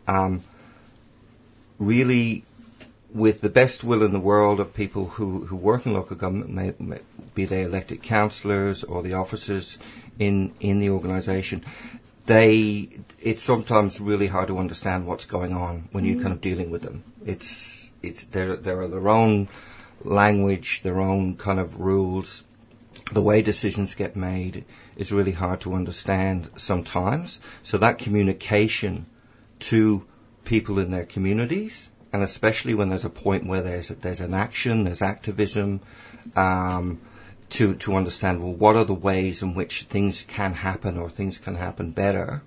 [0.08, 0.42] um,
[1.78, 2.44] really
[3.14, 6.50] with the best will in the world of people who, who work in local government,
[6.50, 6.98] may, may,
[7.34, 9.78] be they elected councillors or the officers
[10.18, 11.64] in in the organisation,
[12.26, 12.88] they
[13.20, 16.82] it's sometimes really hard to understand what's going on when you're kind of dealing with
[16.82, 17.04] them.
[17.24, 19.48] It's it's there there are their own
[20.02, 22.44] language, their own kind of rules.
[23.12, 24.64] The way decisions get made
[24.96, 27.40] is really hard to understand sometimes.
[27.62, 29.06] So that communication
[29.60, 30.04] to
[30.44, 34.84] people in their communities and especially when there's a point where there's there's an action,
[34.84, 35.80] there's activism,
[36.36, 37.00] um,
[37.50, 41.38] to to understand well what are the ways in which things can happen or things
[41.38, 42.42] can happen better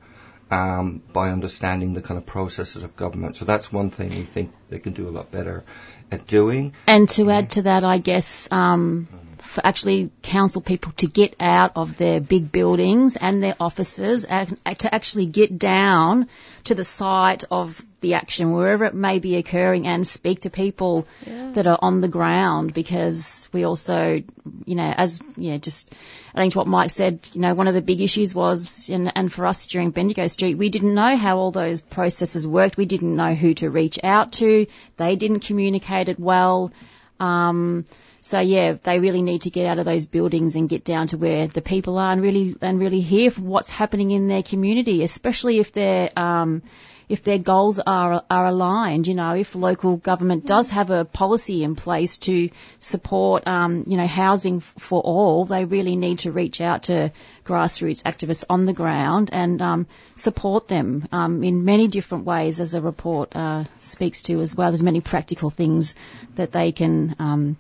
[0.52, 3.36] um, by understanding the kind of processes of government.
[3.36, 5.64] So that's one thing we think they can do a lot better
[6.12, 6.74] at doing.
[6.88, 9.08] And to add to that, I guess, um,
[9.64, 14.94] actually counsel people to get out of their big buildings and their offices and to
[14.94, 16.28] actually get down
[16.66, 21.08] to the site of the action, wherever it may be occurring, and speak to people
[21.26, 21.52] yeah.
[21.54, 24.22] that are on the ground because we also,
[24.66, 25.94] you know, as, you know, just
[26.36, 29.32] adding to what Mike said, you know, one of the big issues was, and, and
[29.32, 32.78] for us during Bendigo Street, we didn't know how all those processes worked.
[32.78, 34.68] We didn't know who to reach out to.
[34.98, 36.72] They didn't communicate it well.
[37.20, 37.86] Um,
[38.26, 41.18] so yeah, they really need to get out of those buildings and get down to
[41.18, 45.60] where the people are and really and really hear what's happening in their community, especially
[45.60, 46.64] if they're um,
[47.08, 49.06] if their goals are are aligned.
[49.06, 52.50] You know, if local government does have a policy in place to
[52.80, 57.12] support, um, you know, housing for all, they really need to reach out to
[57.46, 62.72] grassroots activists on the ground and um, support them um, in many different ways, as
[62.72, 64.72] the report uh, speaks to as well.
[64.72, 65.94] There's many practical things
[66.34, 67.58] that they can um,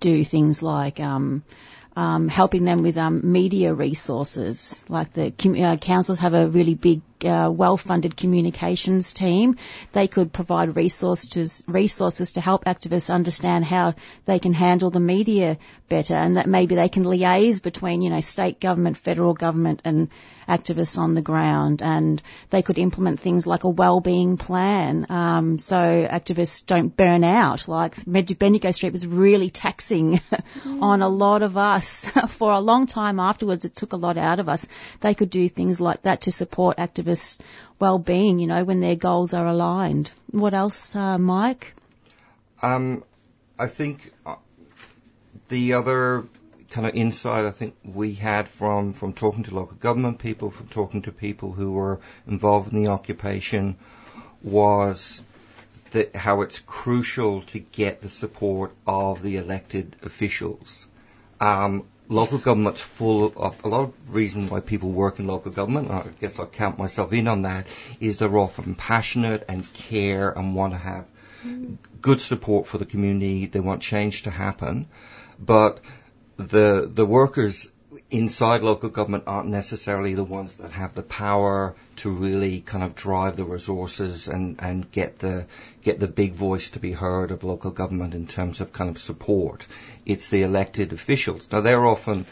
[0.00, 1.00] do, things like.
[1.00, 1.42] Um,
[1.96, 4.84] um, helping them with um, media resources.
[4.88, 5.32] Like the
[5.64, 9.56] uh, councils have a really big uh, well-funded communications team.
[9.92, 13.94] They could provide resources resources to help activists understand how
[14.24, 15.58] they can handle the media
[15.88, 20.08] better, and that maybe they can liaise between you know state government, federal government, and
[20.48, 25.76] activists on the ground, and they could implement things like a well-being plan, um, so
[25.76, 27.68] activists don't burn out.
[27.68, 30.20] Like Bendigo Street was really taxing
[30.66, 33.64] on a lot of us for a long time afterwards.
[33.64, 34.66] It took a lot out of us.
[35.00, 37.40] They could do things like that to support activists activists'
[37.78, 40.10] well-being, you know, when their goals are aligned.
[40.30, 41.74] What else, uh, Mike?
[42.62, 43.04] Um,
[43.58, 44.36] I think uh,
[45.48, 46.24] the other
[46.70, 50.66] kind of insight I think we had from, from talking to local government people, from
[50.68, 53.76] talking to people who were involved in the occupation,
[54.42, 55.22] was
[55.92, 60.86] that how it's crucial to get the support of the elected officials.
[61.40, 65.90] Um, local government's full of a lot of reason why people work in local government.
[65.90, 67.66] I guess I'll count myself in on that.
[68.00, 71.06] Is they're often passionate and care and want to have
[72.00, 73.46] good support for the community.
[73.46, 74.88] They want change to happen,
[75.38, 75.80] but
[76.36, 77.70] the the workers
[78.10, 82.94] inside local government aren't necessarily the ones that have the power to really kind of
[82.94, 85.46] drive the resources and, and get the
[85.82, 88.98] get the big voice to be heard of local government in terms of kind of
[88.98, 89.66] support.
[90.04, 91.48] It's the elected officials.
[91.50, 92.26] Now they're often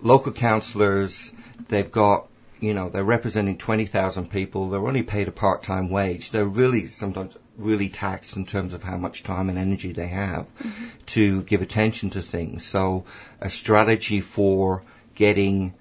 [0.00, 1.32] local councillors.
[1.68, 2.28] They've got
[2.60, 4.70] you know they're representing 20,000 people.
[4.70, 6.30] They're only paid a part-time wage.
[6.30, 10.46] They're really sometimes really taxed in terms of how much time and energy they have
[10.58, 10.84] mm-hmm.
[11.06, 12.64] to give attention to things.
[12.64, 13.04] So
[13.40, 14.82] a strategy for
[15.16, 15.74] getting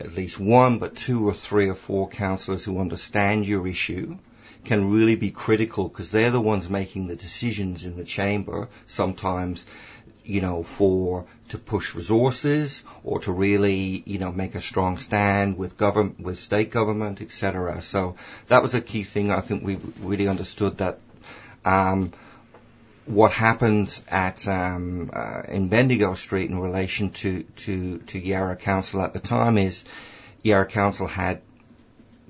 [0.00, 4.18] at least one, but two or three or four councillors who understand your issue
[4.64, 9.66] can really be critical because they're the ones making the decisions in the chamber sometimes
[10.24, 15.56] you know for to push resources or to really you know make a strong stand
[15.56, 18.16] with government with state government etc so
[18.48, 20.98] that was a key thing i think we really understood that
[21.64, 22.12] um,
[23.08, 29.00] what happened at um, uh, in Bendigo Street in relation to, to, to Yarra Council
[29.00, 29.84] at the time is
[30.42, 31.40] Yarra Council had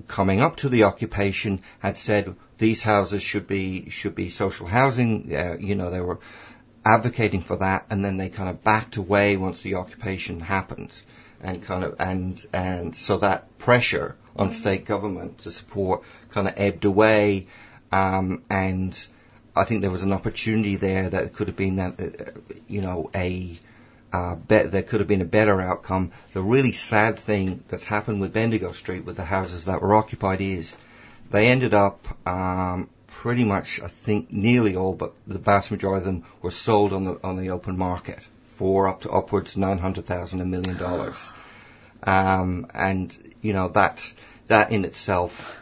[0.07, 5.33] coming up to the occupation had said these houses should be should be social housing.
[5.35, 6.19] Uh, you know they were
[6.85, 10.99] advocating for that, and then they kind of backed away once the occupation happened,
[11.41, 14.53] and kind of and and so that pressure on mm-hmm.
[14.53, 17.47] state government to support kind of ebbed away,
[17.91, 19.07] um, and
[19.59, 22.39] I think there was an opportunity there that could have been that, uh,
[22.69, 23.59] you know, a
[24.13, 26.11] uh, bet there could have been a better outcome.
[26.31, 30.39] The really sad thing that's happened with Bendigo Street with the houses that were occupied
[30.39, 30.77] is
[31.29, 36.05] they ended up um, pretty much, I think, nearly all, but the vast majority of
[36.05, 40.05] them were sold on the on the open market for up to upwards nine hundred
[40.05, 41.31] thousand, a million dollars,
[42.03, 44.13] um, and you know that
[44.47, 45.59] that in itself,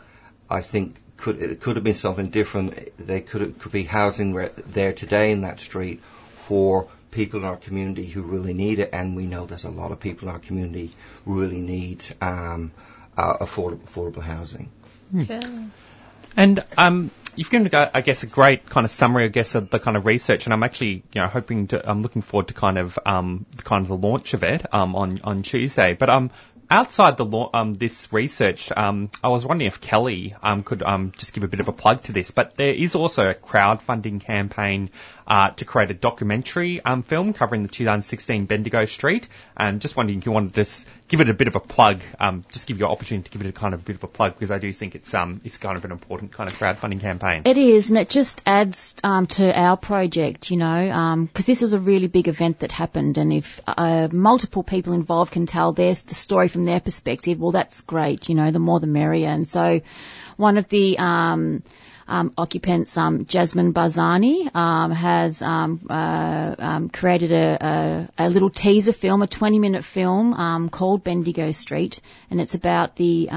[0.49, 2.91] I think could it could have been something different.
[2.97, 4.33] There could could be housing
[4.67, 6.01] there today in that street
[6.35, 9.91] for people in our community who really need it, and we know there's a lot
[9.91, 10.91] of people in our community
[11.25, 12.71] who really need um,
[13.17, 14.69] uh, affordable, affordable housing.
[15.11, 15.67] Hmm.
[16.35, 19.79] And um, you've given, I guess, a great kind of summary, I guess, of the
[19.79, 22.77] kind of research, and I'm actually, you know, hoping to, I'm looking forward to kind
[22.77, 25.93] of um, the kind of the launch of it um, on on Tuesday.
[25.93, 26.29] But um,
[26.69, 31.11] outside the law, um, this research, um, I was wondering if Kelly um, could um,
[31.17, 32.31] just give a bit of a plug to this.
[32.31, 34.89] But there is also a crowdfunding campaign
[35.27, 39.27] uh, to create a documentary um, film covering the 2016 Bendigo Street.
[39.55, 41.99] And just wondering if you wanted to just give it a bit of a plug,
[42.19, 44.07] um, just give you an opportunity to give it a kind of bit of a
[44.07, 47.01] plug because I do think it's um, it's kind of an important kind of crowdfunding
[47.01, 47.43] campaign.
[47.45, 51.73] It is, and it just adds um, to our project, you know, because this was
[51.73, 55.93] a really big event that happened, and if uh, multiple people involved can tell their
[55.93, 59.29] the story from their perspective, well, that's great, you know, the more the merrier.
[59.29, 59.81] And so,
[60.35, 61.63] one of the um,
[62.07, 68.49] um, occupants, um, Jasmine Barzani, um, has um, uh, um, created a, a, a, little
[68.49, 71.99] teaser film, a 20-minute film um, called Bendigo Street,
[72.31, 73.29] and it's about the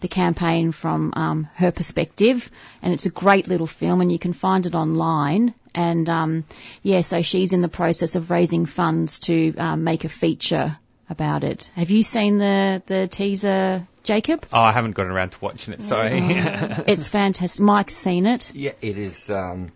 [0.00, 2.50] the campaign from her perspective,
[2.82, 5.54] and it's a great little film, and you can find it online.
[5.74, 6.44] And
[6.82, 10.76] yeah, so she's in the process of raising funds to make a feature
[11.08, 11.70] about it.
[11.74, 14.46] Have you seen the the teaser Jacob?
[14.52, 15.82] Oh, I haven't gotten around to watching it.
[15.82, 16.20] Sorry.
[16.20, 17.64] Oh, it's fantastic.
[17.64, 18.50] Mike's seen it.
[18.54, 19.30] Yeah, it is.
[19.30, 19.72] Um,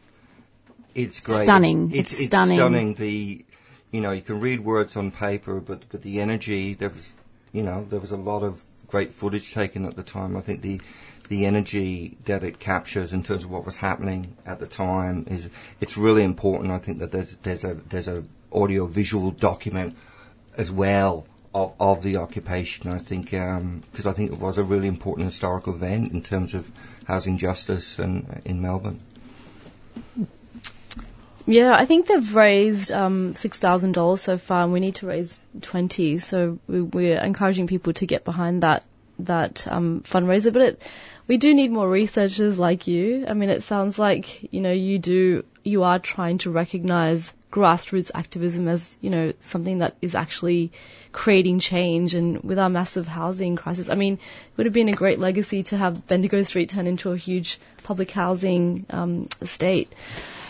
[0.95, 1.45] it's great.
[1.45, 1.91] Stunning.
[1.95, 2.59] It's, stunning.
[2.59, 2.59] it's, stunning.
[2.59, 2.95] stunning.
[2.95, 3.45] The,
[3.91, 6.75] you know, you can read words on paper, but but the energy.
[6.75, 7.15] There was,
[7.53, 10.37] you know, there was a lot of great footage taken at the time.
[10.37, 10.81] I think the
[11.31, 15.49] the energy that it captures in terms of what was happening at the time is
[15.81, 16.71] it's really important.
[16.71, 19.97] I think that there's there's a there's a audio visual document
[20.57, 22.91] as well of, of the occupation.
[22.91, 26.55] I think because um, I think it was a really important historical event in terms
[26.55, 26.71] of
[27.07, 29.01] housing justice and in Melbourne.
[31.47, 35.07] Yeah, I think they've raised um, six thousand dollars so far, and we need to
[35.07, 36.19] raise twenty.
[36.19, 38.85] So we, are encouraging people to get behind that
[39.21, 40.53] that um, fundraiser.
[40.53, 40.83] But it,
[41.27, 43.25] we do need more researchers like you.
[43.27, 48.11] I mean, it sounds like you know you do you are trying to recognise grassroots
[48.15, 50.71] activism as you know something that is actually
[51.13, 53.89] creating change and with our massive housing crisis.
[53.89, 57.11] I mean, it would have been a great legacy to have Bendigo Street turn into
[57.13, 59.93] a huge public housing um, estate.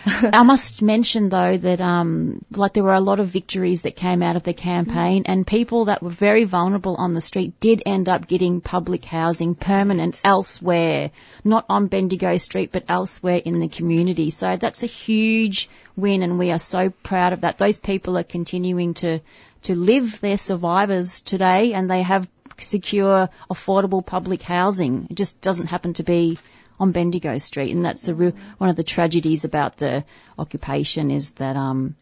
[0.33, 4.23] I must mention though that um, like there were a lot of victories that came
[4.23, 8.09] out of the campaign, and people that were very vulnerable on the street did end
[8.09, 11.11] up getting public housing permanent elsewhere,
[11.45, 14.31] not on Bendigo Street, but elsewhere in the community.
[14.31, 17.59] So that's a huge win, and we are so proud of that.
[17.59, 19.21] Those people are continuing to
[19.63, 20.21] to live.
[20.21, 22.29] They're survivors today, and they have
[22.61, 25.07] secure, affordable public housing.
[25.11, 26.39] It just doesn't happen to be
[26.81, 30.05] on Bendigo Street, and that's a real, one of the tragedies about the
[30.39, 31.97] occupation is that, um,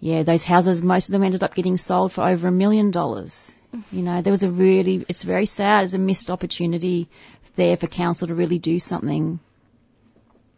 [0.00, 3.54] yeah, those houses, most of them ended up getting sold for over a million dollars.
[3.90, 5.82] You know, there was a really, it's very sad.
[5.82, 7.08] There's a missed opportunity
[7.56, 9.38] there for council to really do something.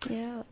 [0.09, 0.43] Yeah.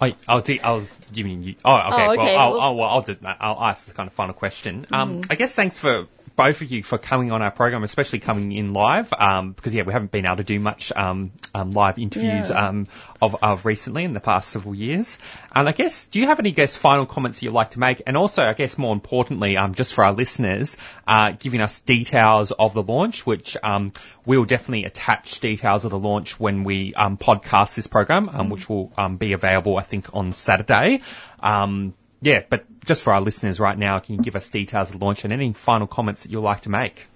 [0.00, 0.82] I, I'll, do, I'll
[1.12, 1.56] giving you.
[1.62, 2.06] Oh, okay.
[2.06, 2.36] Oh, okay.
[2.36, 4.86] Well, I'll, I'll, well, I'll, do, I'll ask the kind of final question.
[4.90, 5.26] Um, mm.
[5.28, 6.06] I guess thanks for
[6.40, 9.82] both of you for coming on our program, especially coming in live, um, because yeah,
[9.82, 12.68] we haven't been able to do much um, um, live interviews yeah.
[12.68, 12.86] Um,
[13.20, 15.18] of, of recently in the past several years.
[15.54, 18.00] And I guess, do you have any guess final comments you'd like to make?
[18.06, 22.52] And also, I guess more importantly, um, just for our listeners, uh, giving us details
[22.52, 23.92] of the launch, which um,
[24.24, 28.48] we'll definitely attach details of the launch when we podcast this program, mm-hmm.
[28.48, 31.02] which will be available, I think, on Saturday.
[31.40, 34.98] Um, yeah, but just for our listeners right now, can you give us details of
[34.98, 37.06] the launch and any final comments that you'd like to make?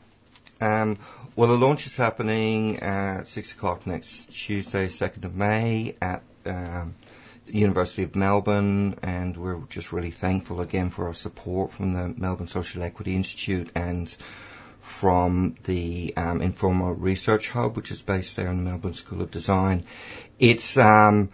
[0.60, 0.98] Um,
[1.36, 6.94] well, the launch is happening at 6 o'clock next Tuesday, 2nd of May at um,
[7.46, 12.08] the University of Melbourne, and we're just really thankful again for our support from the
[12.08, 14.08] Melbourne Social Equity Institute and
[14.80, 19.30] from the um, Informa Research Hub, which is based there in the Melbourne School of
[19.30, 19.84] Design.
[20.38, 21.30] It's um,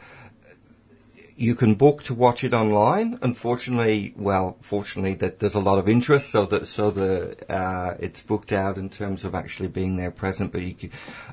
[1.40, 3.18] you can book to watch it online.
[3.22, 8.20] Unfortunately, well, fortunately, that there's a lot of interest, so that so the uh, it's
[8.20, 10.52] booked out in terms of actually being there present.
[10.52, 10.90] But you can,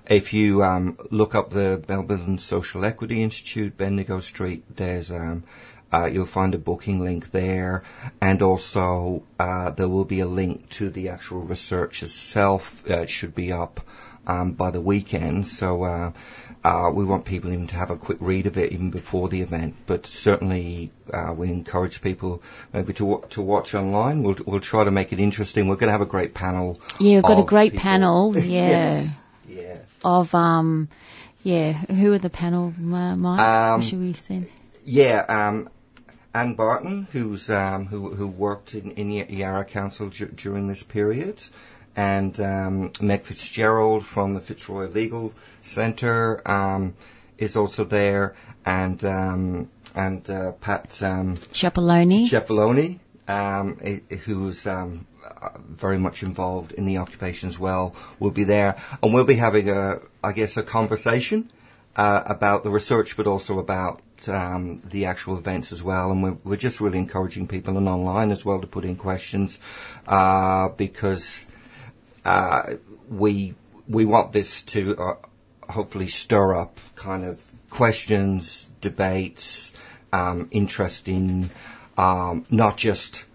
[0.10, 5.44] if you um, look up the Melbourne Social Equity Institute, Bendigo Street, there's um,
[5.92, 7.84] uh, you'll find a booking link there,
[8.22, 12.90] and also uh, there will be a link to the actual research itself.
[12.90, 13.82] Uh, it should be up
[14.26, 15.48] um, by the weekend.
[15.48, 16.14] So
[16.68, 19.42] uh, we want people even to have a quick read of it even before the
[19.42, 19.76] event.
[19.86, 22.44] But certainly uh, we encourage people
[22.74, 24.22] maybe to to watch online.
[24.24, 25.70] We'll we'll try to make it interesting.
[25.70, 26.80] We're going to have a great panel.
[27.00, 27.84] Yeah, we've got a great people.
[27.84, 28.38] panel.
[28.48, 28.70] Yeah.
[28.70, 29.18] yes.
[29.48, 29.78] Yeah.
[30.04, 30.90] Of um,
[31.44, 31.72] yeah.
[31.72, 33.40] Who are the panel, Mike?
[33.40, 34.48] Um, should we send?
[34.84, 35.24] Yeah.
[35.28, 35.70] Um,
[36.34, 41.42] Anne Barton, who's um, who who worked in, in Yarra Council d- during this period
[41.98, 45.34] and um, Meg Fitzgerald from the Fitzroy Legal
[45.64, 46.94] Centre um,
[47.40, 51.36] is also there, and um, and uh, Pat um,
[52.30, 53.78] Ciappelloni, um,
[54.26, 59.12] who's um, uh, very much involved in the occupation as well will be there, and
[59.12, 61.50] we'll be having a, I guess, a conversation
[61.96, 66.12] uh, about the research, but also about um, the actual events as well.
[66.12, 69.60] And we're, we're, just really encouraging people and online as well to put in questions
[70.08, 71.48] uh, because
[72.28, 72.74] uh,
[73.10, 73.56] we
[73.88, 75.16] we want this to uh,
[75.68, 79.74] hopefully stir up kind of questions, debates,
[80.12, 81.50] um, interest in
[81.98, 83.26] um, not just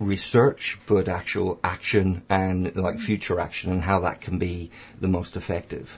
[0.00, 5.36] research, but actual action and like future action and how that can be the most
[5.36, 5.96] effective.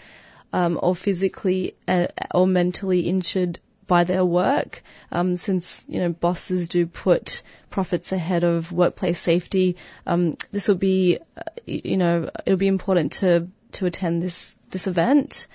[0.53, 3.59] um, or physically uh, or mentally injured
[3.93, 4.83] by their work.
[5.11, 9.77] Um, since you know bosses do put profits ahead of workplace safety,
[10.07, 14.87] um, this will be uh, you know it'll be important to to attend this this
[14.87, 15.47] event.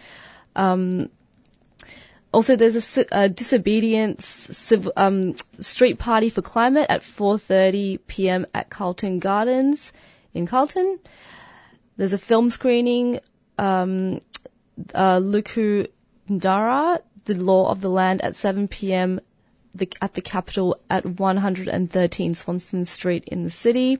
[0.55, 1.09] Um,
[2.31, 8.45] also, there's a, a disobedience civ, um, street party for climate at 4:30 p.m.
[8.53, 9.91] at Carlton Gardens
[10.35, 10.99] in Carlton.
[11.95, 13.19] There's a film screening,
[13.57, 14.19] um,
[14.93, 15.87] uh, Luku
[16.29, 19.19] Ndara, the law of the land at 7 p.m.
[19.75, 23.99] The, at the Capitol at 113 Swanston Street in the city.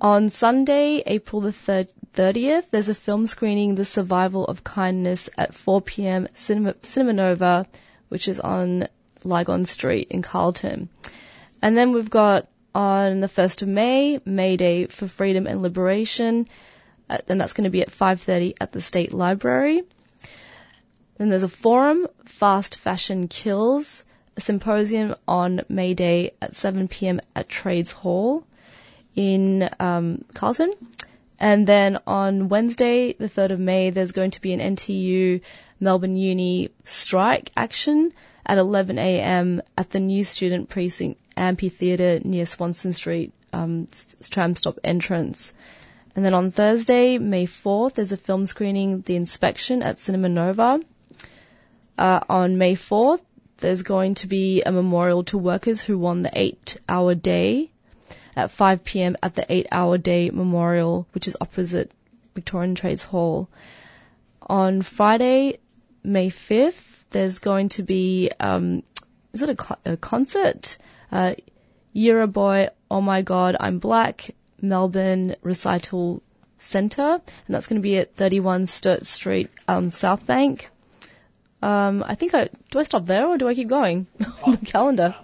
[0.00, 5.80] On Sunday, April the 30th, there's a film screening, The Survival of Kindness, at 4
[5.82, 6.28] p.m.
[6.34, 7.66] Cinema, Cinema Nova,
[8.08, 8.88] which is on
[9.24, 10.88] Lygon Street in Carlton.
[11.60, 16.48] And then we've got on the 1st of May, May Day for Freedom and Liberation,
[17.08, 19.82] and that's going to be at 5.30 at the State Library.
[21.22, 24.02] Then there's a forum, Fast Fashion Kills,
[24.36, 27.20] a symposium on May Day at 7 p.m.
[27.36, 28.44] at Trades Hall
[29.14, 30.72] in um, Carlton.
[31.38, 35.42] And then on Wednesday, the 3rd of May, there's going to be an NTU
[35.78, 38.12] Melbourne Uni strike action
[38.44, 39.62] at 11 a.m.
[39.78, 43.86] at the new student precinct amphitheatre near Swanston Street um,
[44.28, 45.54] tram stop entrance.
[46.16, 50.80] And then on Thursday, May 4th, there's a film screening, The Inspection at Cinema Nova.
[51.98, 53.20] Uh, on May 4th,
[53.58, 57.70] there's going to be a memorial to workers who won the eight hour day
[58.34, 59.16] at 5 p.m.
[59.22, 61.90] at the eight hour day memorial, which is opposite
[62.34, 63.48] Victorian Trades Hall.
[64.42, 65.58] On Friday,
[66.02, 68.82] May 5th, there's going to be, um,
[69.32, 70.78] is it a, co- a concert?
[71.10, 71.34] Uh,
[71.94, 76.22] Boy, Oh My God, I'm Black, Melbourne Recital
[76.58, 80.70] Centre, and that's going to be at 31 Sturt Street, um, South Bank.
[81.62, 84.06] Um, I think I do I stop there or do I keep going
[84.42, 85.14] on the calendar?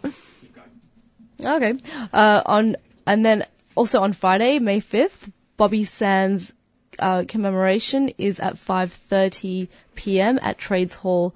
[1.44, 1.74] Okay.
[2.12, 2.76] Uh, on
[3.06, 6.52] and then also on Friday, May 5th, Bobby Sands
[6.98, 10.38] uh, commemoration is at 5:30 p.m.
[10.40, 11.34] at Trades Hall,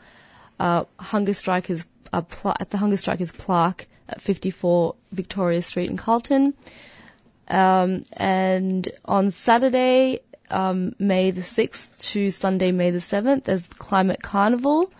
[0.58, 5.96] uh, Hunger Strikers uh, pl- at the Hunger Strikers plaque at 54 Victoria Street in
[5.96, 6.54] Carlton.
[7.48, 10.20] Um, and on Saturday,
[10.52, 14.92] um, May the 6th to Sunday, May the 7th, there's Climate Carnival.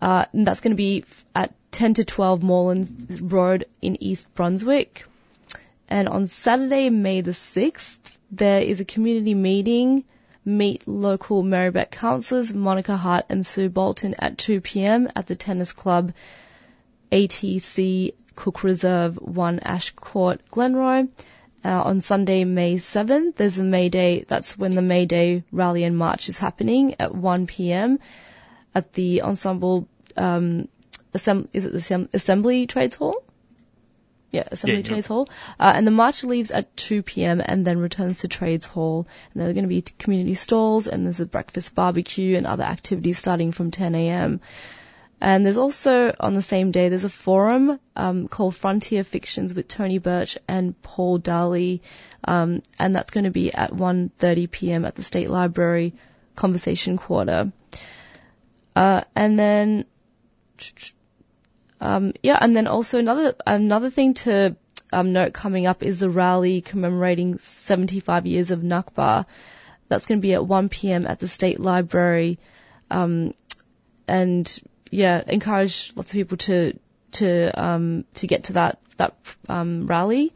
[0.00, 5.04] Uh, and that's going to be at 10 to 12 Moreland Road in East Brunswick.
[5.88, 7.98] And on Saturday, May the 6th,
[8.30, 10.04] there is a community meeting.
[10.44, 15.08] Meet local Merri-bek councillors Monica Harte and Sue Bolton at 2 p.m.
[15.14, 16.12] at the tennis club
[17.12, 21.08] ATC Cook Reserve 1 Ash Court, Glenroy.
[21.62, 24.24] Uh, on Sunday, May 7th, there's a May Day.
[24.26, 27.98] That's when the May Day rally and march is happening at 1 p.m.
[28.74, 29.86] at the Ensemble.
[30.16, 30.68] Um,
[31.14, 33.22] assemb- is it the Assembly Trades Hall?
[34.30, 35.28] Yeah, Assembly Yeah, Trades Hall.
[35.58, 37.42] Uh, and the march leaves at 2 p.m.
[37.44, 39.06] and then returns to Trades Hall.
[39.32, 42.64] And there are going to be community stalls and there's a breakfast barbecue and other
[42.64, 44.40] activities starting from 10 a.m.
[45.20, 49.68] And there's also on the same day there's a forum um, called Frontier Fictions with
[49.68, 51.82] Tony Birch and Paul Daley,
[52.24, 54.84] um, and that's going to be at 1:30 p.m.
[54.86, 55.92] at the State Library
[56.36, 57.52] Conversation Quarter.
[58.74, 59.84] Uh, and then,
[61.82, 64.56] um, yeah, and then also another another thing to
[64.90, 69.26] um, note coming up is the rally commemorating 75 years of Nakba.
[69.88, 71.06] That's going to be at 1 p.m.
[71.06, 72.38] at the State Library,
[72.90, 73.34] um,
[74.08, 74.60] and
[74.90, 76.78] yeah, encourage lots of people to
[77.12, 79.16] to um, to get to that that
[79.48, 80.32] um, rally.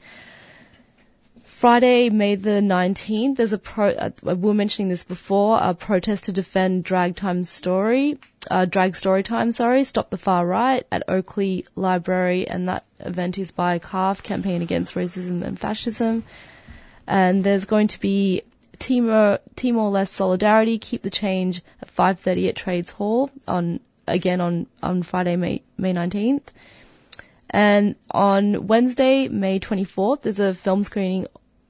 [1.65, 6.25] Friday, May the 19th, there's a pro, uh, we were mentioning this before, a protest
[6.25, 8.19] to defend drag time story,
[8.51, 13.39] uh, drag story time, sorry, stop the far right at Oakleigh Library, and that event
[13.39, 16.25] is by CARF, Campaign Against Racism and Fascism.
[17.07, 18.43] And there's going to be
[18.79, 25.03] Timor, Timor-Leste Solidarity, Keep the Change at 5.30 at Trades Hall on, again on, on
[25.03, 26.49] Friday, May, May 19th.
[27.51, 31.27] And on Wednesday, May 24th, there's a film screening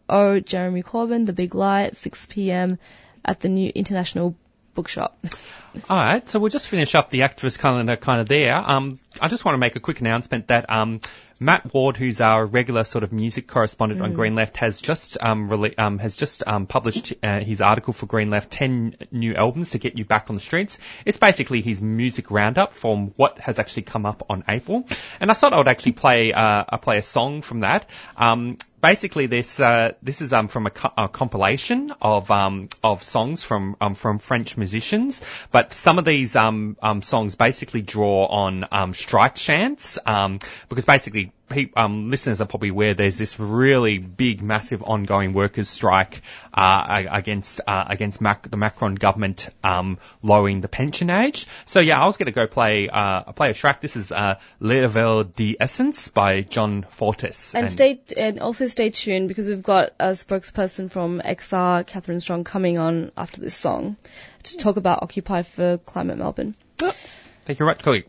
[0.09, 2.79] Oh Jeremy Corbyn, The Big Lie at 6 p.m.
[3.25, 4.35] at the new International
[4.75, 5.19] Bookshop.
[5.91, 8.55] All right, so we'll just finish up the activist calendar kind of there.
[8.55, 11.01] Um, I just want to make a quick announcement that um,
[11.41, 14.15] Matt Ward, who's our regular sort of music correspondent on Mm.
[14.15, 18.07] Green Left, has just um, rele- um, has just um, published uh, his article for
[18.07, 20.79] Green Left, ten new albums to get you back on the streets.
[21.05, 24.87] It's basically his music roundup from what has actually come up on April,
[25.21, 27.91] and I thought I would actually play uh, I play a song from that.
[28.17, 33.03] Um, basically this uh, this is um, from a, co- a compilation of um, of
[33.03, 38.27] songs from um, from French musicians, but some of these um, um, songs basically draw
[38.27, 41.33] on um, strike chants um, because basically.
[41.49, 46.23] Pe- um, listeners are probably aware there's this really big, massive, ongoing workers' strike
[46.53, 51.47] uh, against uh, against Mac- the Macron government um, lowering the pension age.
[51.67, 53.81] So yeah, I was going to go play uh, play a track.
[53.81, 57.55] This is uh, Level d'Essence by John Fortis.
[57.55, 62.45] And stay and also stay tuned because we've got a spokesperson from XR, Catherine Strong,
[62.45, 63.97] coming on after this song
[64.45, 66.55] to talk about Occupy for Climate Melbourne.
[66.79, 68.07] Thank you very much, colleague.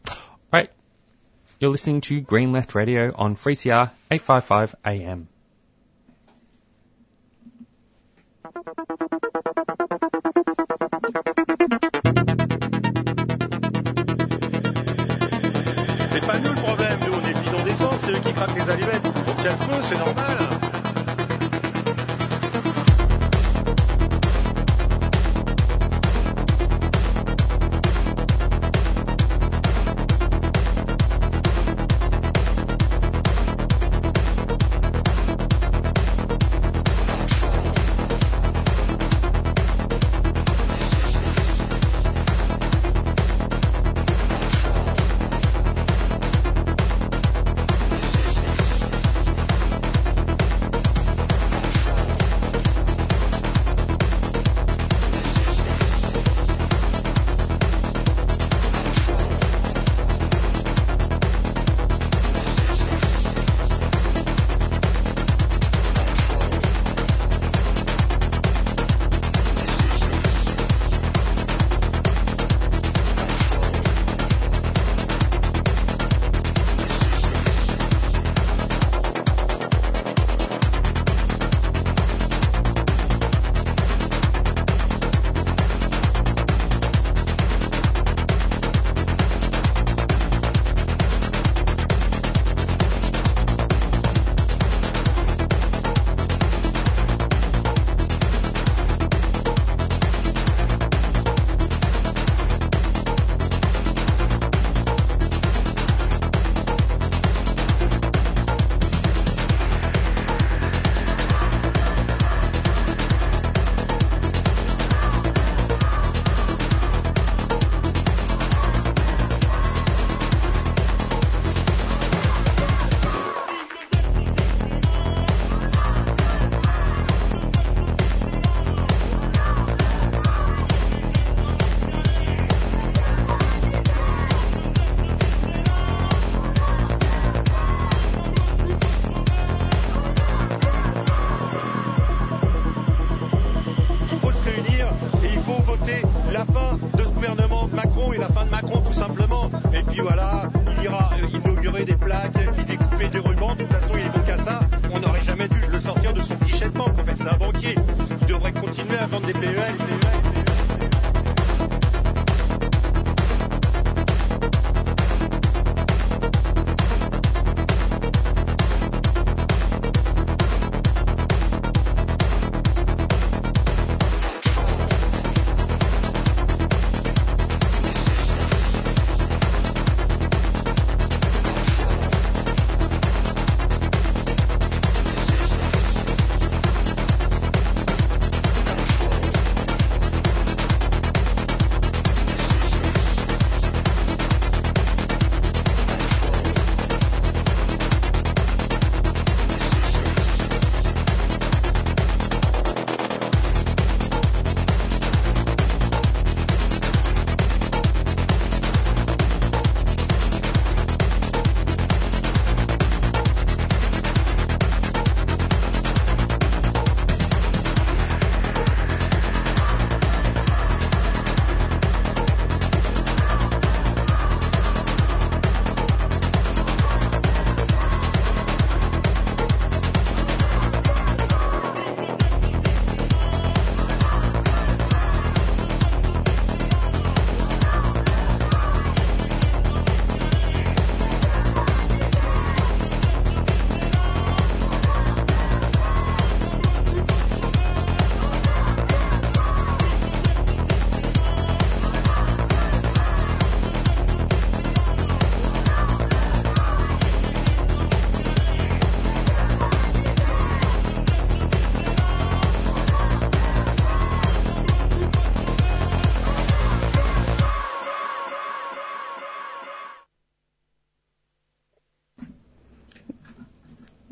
[1.57, 5.27] You're listening to Green Left Radio on 3CR 855 AM.
[16.09, 19.07] C'est pas nous le problème, nous on est d'essence, c'est eux qui craquent les allumettes.
[19.43, 20.64] Y a le feu, c'est normal.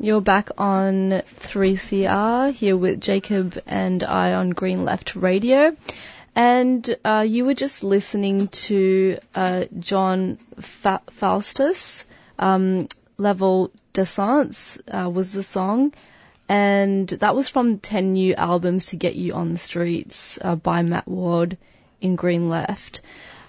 [0.04, 5.74] You're back on 3CR here with Jacob and I on Green Left Radio.
[6.36, 12.04] And uh, you were just listening to uh, John Fa- Faustus,
[12.38, 12.86] um,
[13.16, 15.94] Level Descents uh, was the song.
[16.50, 20.82] And that was from 10 new albums to get you on the streets uh, by
[20.82, 21.56] Matt Ward
[22.02, 23.00] in Green Left.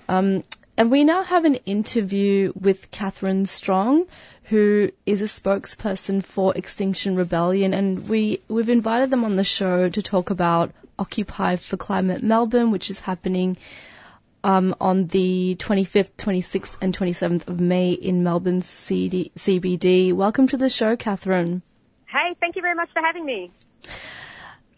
[0.08, 0.44] Um,
[0.78, 4.06] and we now have an interview with Catherine Strong,
[4.46, 9.90] who is a spokesperson for Extinction Rebellion, and we we've invited them on the show
[9.90, 13.58] to talk about Occupy for Climate Melbourne, which is happening
[14.44, 20.14] um, on the 25th, 26th, and 27th of May in Melbourne CD, CBD.
[20.14, 21.64] Welcome to the show, Catherine.
[22.08, 23.52] Hey, thank you very much for having me.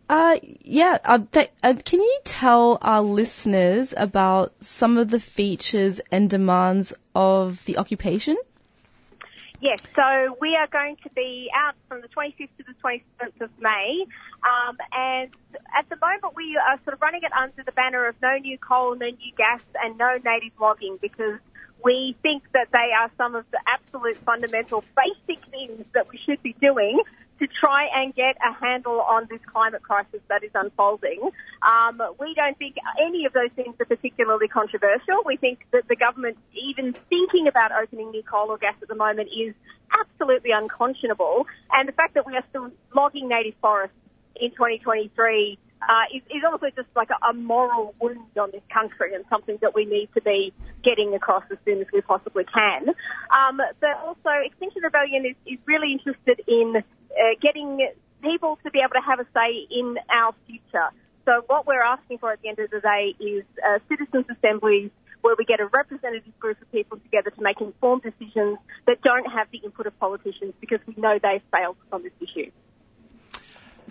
[0.10, 6.00] Uh, yeah, uh, th- uh, can you tell our listeners about some of the features
[6.10, 8.38] and demands of the occupation?
[9.60, 13.50] Yes, so we are going to be out from the 25th to the 27th of
[13.60, 14.06] May,
[14.46, 15.32] um, and
[15.76, 18.58] at the moment we are sort of running it under the banner of no new
[18.60, 21.40] coal, no new gas, and no native logging because
[21.84, 26.42] we think that they are some of the absolute fundamental basic things that we should
[26.44, 27.00] be doing
[27.40, 31.30] to try and get a handle on this climate crisis that is unfolding.
[31.62, 35.24] Um, we don't think any of those things are particularly controversial.
[35.26, 38.96] We think that the government even thinking about opening new coal or gas at the
[38.96, 39.54] moment is
[39.92, 41.46] absolutely unconscionable.
[41.72, 43.96] And the fact that we are still logging native forests
[44.36, 49.14] in 2023 uh, is, is also just like a, a moral wound on this country
[49.14, 52.90] and something that we need to be getting across as soon as we possibly can.
[52.90, 57.90] Um, but also, Extinction Rebellion is, is really interested in uh, getting
[58.22, 60.90] people to be able to have a say in our future.
[61.26, 64.92] So what we're asking for at the end of the day is uh, citizens' assemblies
[65.22, 69.30] where we get a representative group of people together to make informed decisions that don't
[69.30, 72.50] have the input of politicians because we know they've failed on this issue.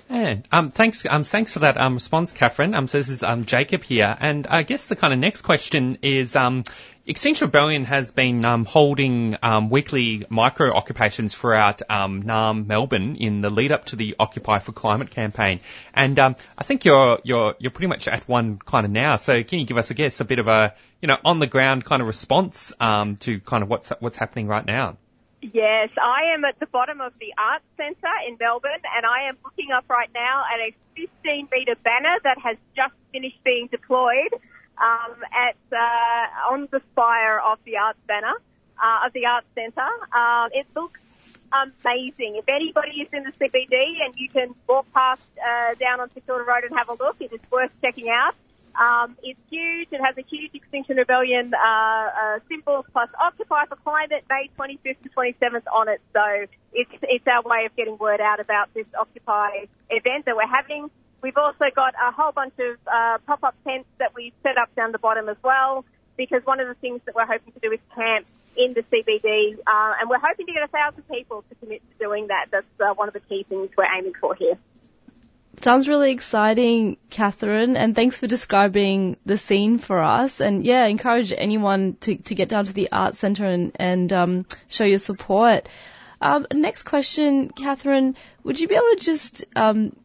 [0.08, 2.74] And um, thanks, um, thanks for that um, response, Catherine.
[2.74, 5.98] Um, so this is um, Jacob here, and I guess the kind of next question
[6.02, 6.64] is, um,
[7.08, 13.40] Extinction Rebellion has been um, holding um, weekly micro occupations throughout um, Naarm, Melbourne, in
[13.42, 15.60] the lead up to the Occupy for Climate campaign,
[15.94, 19.18] and um, I think you're you're you're pretty much at one kind of now.
[19.18, 21.46] So can you give us, I guess, a bit of a you know on the
[21.46, 24.96] ground kind of response um, to kind of what's what's happening right now?
[25.52, 29.36] Yes, I am at the bottom of the Arts Centre in Melbourne and I am
[29.44, 34.32] looking up right now at a 15 metre banner that has just finished being deployed
[34.78, 38.34] um, at uh, on the spire of the Arts banner
[38.82, 39.82] uh, of the Arts Centre.
[40.14, 41.00] Um, it looks
[41.52, 42.36] amazing.
[42.36, 46.26] If anybody is in the CBD and you can walk past uh, down on St
[46.28, 48.34] Road and have a look, it is worth checking out.
[48.78, 49.88] Um, it's huge.
[49.90, 55.02] It has a huge Extinction Rebellion uh, uh, symbol plus Occupy for Climate May 25th
[55.02, 56.00] to 27th on it.
[56.12, 60.46] So it's it's our way of getting word out about this Occupy event that we're
[60.46, 60.90] having.
[61.22, 64.92] We've also got a whole bunch of uh, pop-up tents that we've set up down
[64.92, 65.84] the bottom as well.
[66.16, 68.26] Because one of the things that we're hoping to do is camp
[68.56, 71.98] in the CBD, uh, and we're hoping to get a thousand people to commit to
[72.04, 72.46] doing that.
[72.50, 74.56] That's uh, one of the key things we're aiming for here.
[75.58, 80.40] Sounds really exciting, Catherine, and thanks for describing the scene for us.
[80.40, 84.46] And yeah, encourage anyone to, to get down to the Art Centre and, and um,
[84.68, 85.66] show your support.
[86.20, 89.96] Um, next question, Catherine, would you be able to just, um,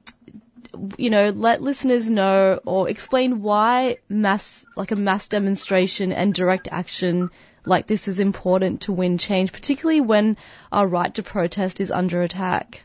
[0.97, 6.69] you know, let listeners know or explain why mass, like a mass demonstration and direct
[6.71, 7.29] action
[7.65, 10.37] like this is important to win change, particularly when
[10.71, 12.83] our right to protest is under attack?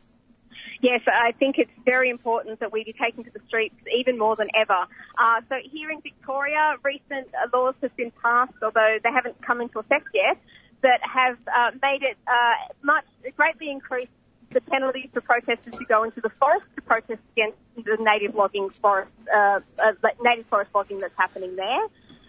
[0.83, 4.37] Yes, I think it's very important that we be taken to the streets even more
[4.37, 4.87] than ever.
[5.19, 9.79] Uh, so here in Victoria, recent laws have been passed, although they haven't come into
[9.79, 10.39] effect yet,
[10.83, 13.05] that have uh, made it uh, much
[13.37, 14.11] greatly increased
[14.53, 18.71] the penalties for protesters who go into the forest to protest against the native logging
[18.71, 19.93] forest, uh, uh,
[20.23, 21.87] native forest logging that's happening there.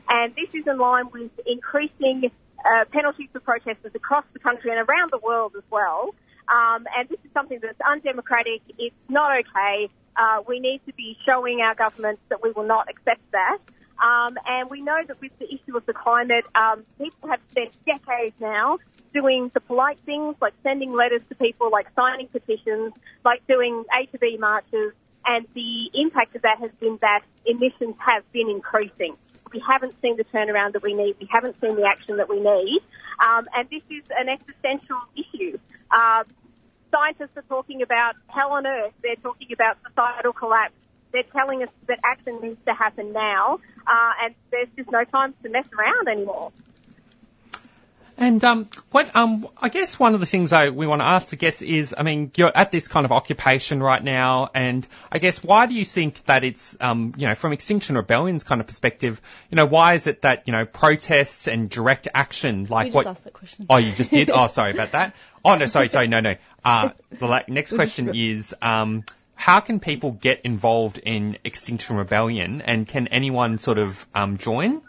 [0.10, 2.32] And this is in line with increasing
[2.66, 6.16] uh, penalties for protesters across the country and around the world as well.
[6.48, 8.62] Um, and this is something that's undemocratic.
[8.78, 9.90] It's not okay.
[10.16, 13.60] Uh, we need to be showing our governments that we will not accept that.
[14.04, 17.74] Um, and we know that with the issue of the climate, um, people have spent
[17.86, 18.78] decades now
[19.14, 22.94] doing the polite things like sending letters to people, like signing petitions,
[23.26, 24.94] like doing A to B marches,
[25.26, 29.16] and the impact of that has been that emissions have been increasing.
[29.54, 31.16] We haven't seen the turnaround that we need.
[31.20, 32.80] We haven't seen the action that we need.
[33.20, 35.27] Um, and this is an existential issue.
[35.92, 36.24] Uh,
[36.92, 38.94] scientists are talking about hell on earth.
[39.02, 40.74] They're talking about societal collapse.
[41.12, 45.34] They're telling us that action needs to happen now, uh, and there's just no time
[45.44, 46.52] to mess around anymore.
[48.20, 51.32] And um, what um, I guess one of the things I, we want to ask
[51.34, 55.20] I guess, is, I mean, you're at this kind of occupation right now, and I
[55.20, 58.66] guess why do you think that it's, um, you know, from Extinction Rebellion's kind of
[58.66, 59.22] perspective,
[59.52, 63.04] you know, why is it that you know protests and direct action like what?
[63.04, 63.68] Just asked that question.
[63.70, 64.32] Oh, you just did.
[64.32, 65.16] oh, sorry about that.
[65.46, 66.36] Oh no, sorry, sorry, no, no.
[66.66, 69.04] Uh, the la- next question is, um,
[69.36, 74.82] how can people get involved in Extinction Rebellion, and can anyone sort of um, join?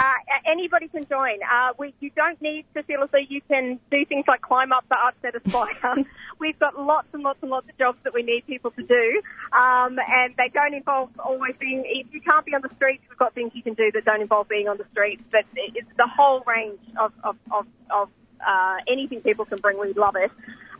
[0.00, 0.14] Uh,
[0.50, 1.36] anybody can join.
[1.42, 4.72] Uh, we, you don't need to feel as though you can do things like climb
[4.72, 6.08] up the Arts Centre.
[6.38, 9.22] We've got lots and lots and lots of jobs that we need people to do,
[9.52, 11.84] um, and they don't involve always being.
[11.84, 14.22] If you can't be on the streets, we've got things you can do that don't
[14.22, 15.22] involve being on the streets.
[15.30, 18.08] But it's the whole range of of of, of
[18.40, 19.78] uh, anything people can bring.
[19.78, 20.30] We love it.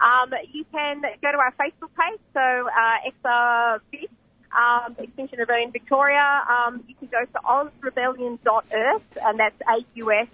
[0.00, 4.08] Um, you can go to our Facebook page, so uh, XRBit
[4.56, 6.44] um, Extinction Rebellion Victoria.
[6.48, 10.28] Um, you can go to ausrebellion.earth, and that's A-U-S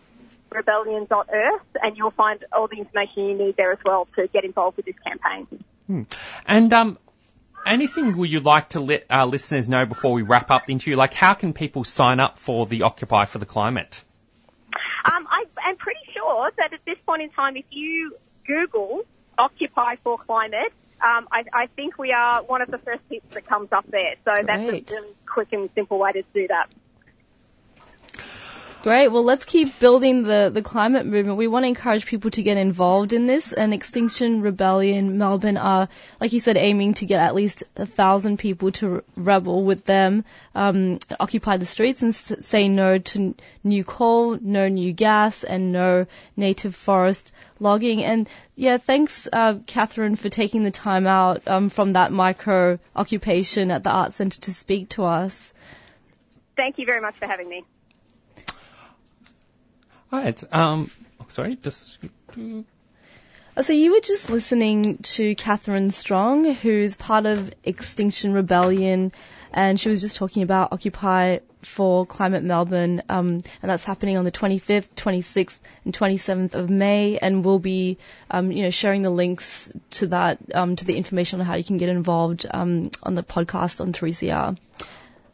[0.50, 4.76] rebellion.earth, and you'll find all the information you need there as well to get involved
[4.76, 5.46] with this campaign.
[5.86, 6.02] Hmm.
[6.46, 6.98] And um,
[7.66, 10.96] anything would you like to let our listeners know before we wrap up the interview?
[10.96, 14.02] Like, how can people sign up for the Occupy for the Climate?
[15.04, 18.16] Um, I am pretty sure that at this point in time, if you
[18.46, 19.02] Google
[19.38, 20.72] Occupy for Climate,
[21.06, 24.14] um, I, I, think we are one of the first people that comes up there.
[24.24, 24.46] So Great.
[24.46, 26.68] that's a really quick and simple way to do that.
[28.86, 29.08] Great.
[29.08, 31.38] Well, let's keep building the, the climate movement.
[31.38, 33.52] We want to encourage people to get involved in this.
[33.52, 35.88] And Extinction Rebellion Melbourne are,
[36.20, 40.24] like you said, aiming to get at least a thousand people to rebel with them,
[40.54, 43.34] um, occupy the streets and say no to
[43.64, 46.06] new coal, no new gas, and no
[46.36, 48.04] native forest logging.
[48.04, 53.72] And yeah, thanks, uh, Catherine, for taking the time out um, from that micro occupation
[53.72, 55.52] at the Arts Centre to speak to us.
[56.54, 57.64] Thank you very much for having me.
[60.10, 60.42] Right.
[60.52, 60.90] Um,
[61.28, 61.98] sorry, just.
[63.58, 69.12] So you were just listening to Catherine Strong, who's part of Extinction Rebellion,
[69.50, 74.24] and she was just talking about Occupy for Climate Melbourne, um, and that's happening on
[74.24, 77.96] the 25th, 26th, and 27th of May, and we'll be,
[78.30, 81.64] um, you know, sharing the links to that, um, to the information on how you
[81.64, 84.56] can get involved um, on the podcast on 3CR.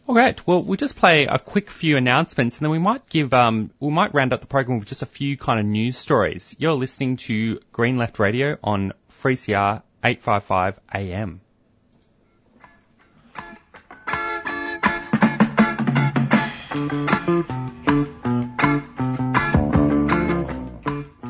[0.08, 0.44] All right.
[0.46, 3.90] Well, we'll just play a quick few announcements, and then we might give um, we
[3.90, 6.56] might round up the program with just a few kind of news stories.
[6.58, 8.92] You're listening to Green Left Radio on
[9.22, 11.40] 3CR 855 AM.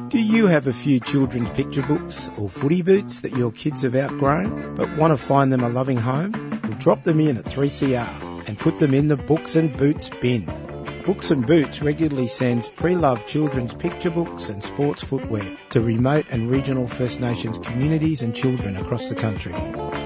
[0.09, 3.95] Do you have a few children's picture books or footy boots that your kids have
[3.95, 6.59] outgrown, but want to find them a loving home?
[6.63, 11.03] Well, drop them in at 3CR and put them in the Books and Boots bin.
[11.05, 16.49] Books and Boots regularly sends pre-loved children's picture books and sports footwear to remote and
[16.49, 19.53] regional First Nations communities and children across the country.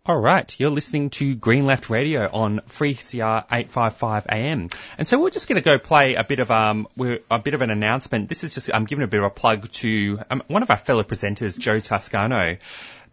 [0.07, 4.69] All right, you're listening to Green Left Radio on 3CR 855 AM,
[4.99, 6.87] and so we're just going to go play a bit of um
[7.31, 8.29] a bit of an announcement.
[8.29, 10.77] This is just I'm giving a bit of a plug to um, one of our
[10.77, 12.59] fellow presenters, Joe Toscano.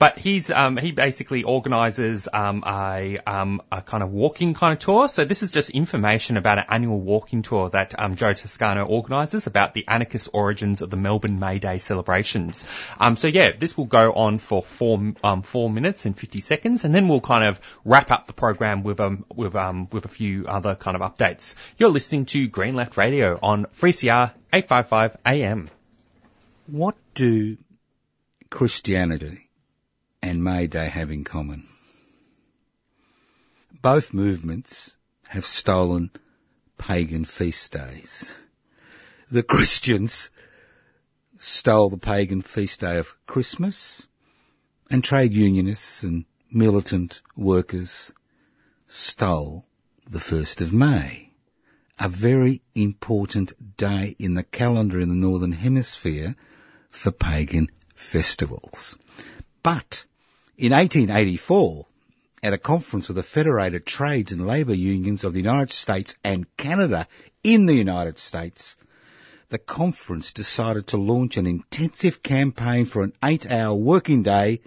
[0.01, 4.79] But he's um, he basically organises um, a um, a kind of walking kind of
[4.79, 5.07] tour.
[5.07, 9.45] So this is just information about an annual walking tour that um, Joe Toscano organises
[9.45, 12.65] about the anarchist origins of the Melbourne May Day celebrations.
[12.99, 16.83] Um, so yeah, this will go on for four um, four minutes and fifty seconds,
[16.83, 20.07] and then we'll kind of wrap up the program with um with um with a
[20.07, 21.53] few other kind of updates.
[21.77, 25.69] You're listening to Green Left Radio on 3CR 855 AM.
[26.65, 27.55] What do
[28.49, 29.50] Christianity
[30.21, 31.67] and May Day have in common?
[33.81, 34.95] Both movements
[35.27, 36.11] have stolen
[36.77, 38.33] pagan feast days.
[39.29, 40.29] The Christians
[41.37, 44.07] stole the pagan feast day of Christmas,
[44.89, 48.13] and trade unionists and militant workers
[48.87, 49.65] stole
[50.09, 51.31] the 1st of May,
[51.97, 56.35] a very important day in the calendar in the Northern Hemisphere
[56.89, 58.97] for pagan festivals.
[59.63, 60.05] But
[60.57, 61.85] in 1884,
[62.43, 66.45] at a conference of the Federated Trades and Labour Unions of the United States and
[66.57, 67.07] Canada
[67.43, 68.77] in the United States,
[69.49, 74.61] the conference decided to launch an intensive campaign for an eight-hour working day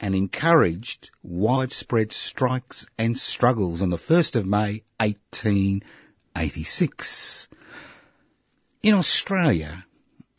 [0.00, 7.48] and encouraged widespread strikes and struggles on the 1st of May 1886.
[8.82, 9.86] In Australia,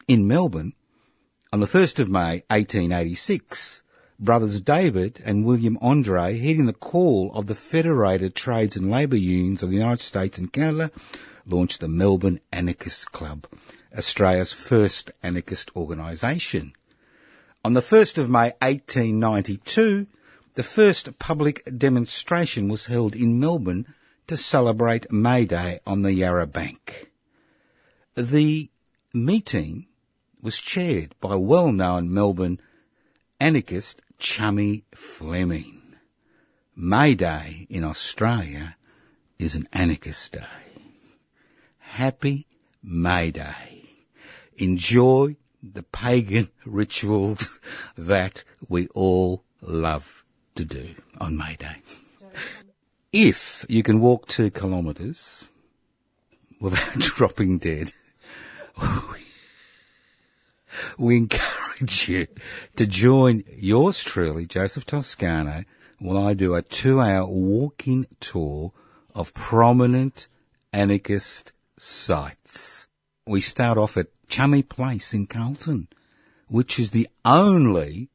[0.08, 0.74] in Melbourne,
[1.52, 3.82] on the 1st of May 1886,
[4.20, 9.64] brothers David and William Andrade, heeding the call of the Federated Trades and Labour Unions
[9.64, 10.92] of the United States and Canada,
[11.46, 13.46] launched the Melbourne Anarchist Club,
[13.96, 16.74] Australia's first anarchist organisation.
[17.64, 20.08] On the 1st of May 1892,
[20.54, 23.86] the first public demonstration was held in Melbourne
[24.28, 27.12] to celebrate May Day on the Yarra Bank.
[28.16, 28.70] The
[29.14, 29.88] meeting
[30.42, 32.60] was chaired by well-known Melbourne
[33.46, 35.80] anarchist Chummy Fleming.
[36.76, 38.76] May Day in Australia
[39.38, 40.64] is an anarchist day.
[41.78, 42.48] Happy
[42.82, 43.84] May Day.
[44.58, 47.60] Enjoy the pagan rituals
[47.98, 51.78] that we all love to do on May Day.
[53.14, 55.48] If you can walk two kilometres
[56.60, 57.94] without dropping dead,
[60.98, 61.55] we encourage
[62.08, 62.28] you
[62.78, 65.64] to join yours truly, Joseph Toscano,
[66.00, 68.72] when I do a two hour walking tour
[69.14, 70.28] of prominent
[70.72, 72.88] anarchist sites.
[73.28, 75.88] We start off at Chummy Place in Carlton,
[76.48, 78.10] which is the only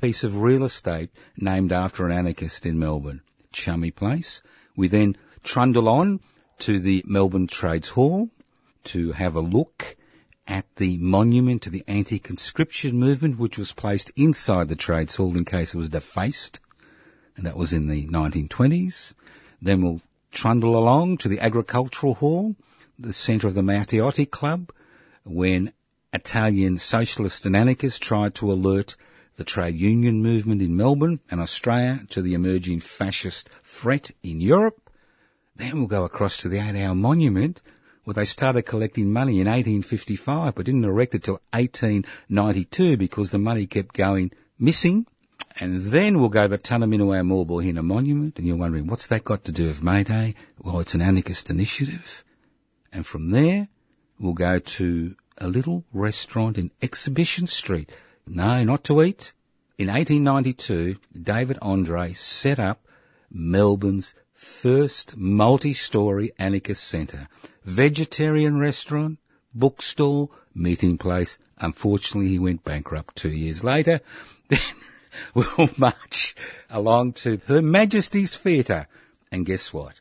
[0.00, 3.22] piece of real estate named after an anarchist in Melbourne.
[3.52, 4.42] Chummy Place.
[4.76, 6.20] We then trundle on
[6.60, 8.28] to the Melbourne Trades Hall
[8.84, 9.96] to have a look
[10.48, 15.44] at the monument to the anti-conscription movement, which was placed inside the Trades Hall in
[15.44, 16.60] case it was defaced,
[17.36, 19.12] and that was in the 1920s.
[19.60, 20.00] Then we'll
[20.32, 22.56] trundle along to the Agricultural Hall,
[22.98, 24.72] the centre of the Matteotti Club,
[25.24, 25.72] when
[26.14, 28.96] Italian socialists and anarchists tried to alert
[29.36, 34.90] the trade union movement in Melbourne and Australia to the emerging fascist threat in Europe.
[35.56, 37.60] Then we'll go across to the eight hour monument
[38.08, 43.36] where they started collecting money in 1855 but didn't erect it till 1892 because the
[43.36, 45.06] money kept going missing.
[45.60, 49.44] And then we'll go to the Tunnerminnerwait Maulboyheenner Monument and you're wondering what's that got
[49.44, 50.36] to do with May Day?
[50.58, 52.24] Well, it's an anarchist initiative.
[52.94, 53.68] And from there,
[54.18, 57.92] we'll go to a little restaurant in Exhibition Street.
[58.26, 59.34] No, not to eat.
[59.76, 62.82] In 1892, David Andrade set up
[63.30, 67.28] Melbourne's first multi-story anarchist centre.
[67.64, 69.18] Vegetarian restaurant,
[69.52, 71.40] bookstore, meeting place.
[71.58, 74.00] Unfortunately, he went bankrupt two years later.
[74.48, 74.60] Then
[75.34, 76.36] we'll march
[76.70, 78.86] along to Her Majesty's Theatre.
[79.32, 80.00] And guess what?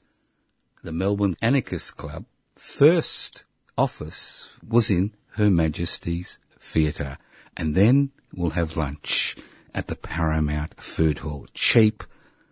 [0.83, 2.23] The Melbourne Anarchist Club
[2.55, 3.45] first
[3.75, 7.17] office was in Her Majesty's Theatre.
[7.57, 9.35] And then we'll have lunch
[9.73, 11.47] at the Paramount Food Hall.
[11.55, 12.03] Cheap,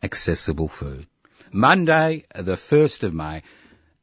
[0.02, 1.08] accessible food.
[1.52, 3.44] Monday, the 1st of May.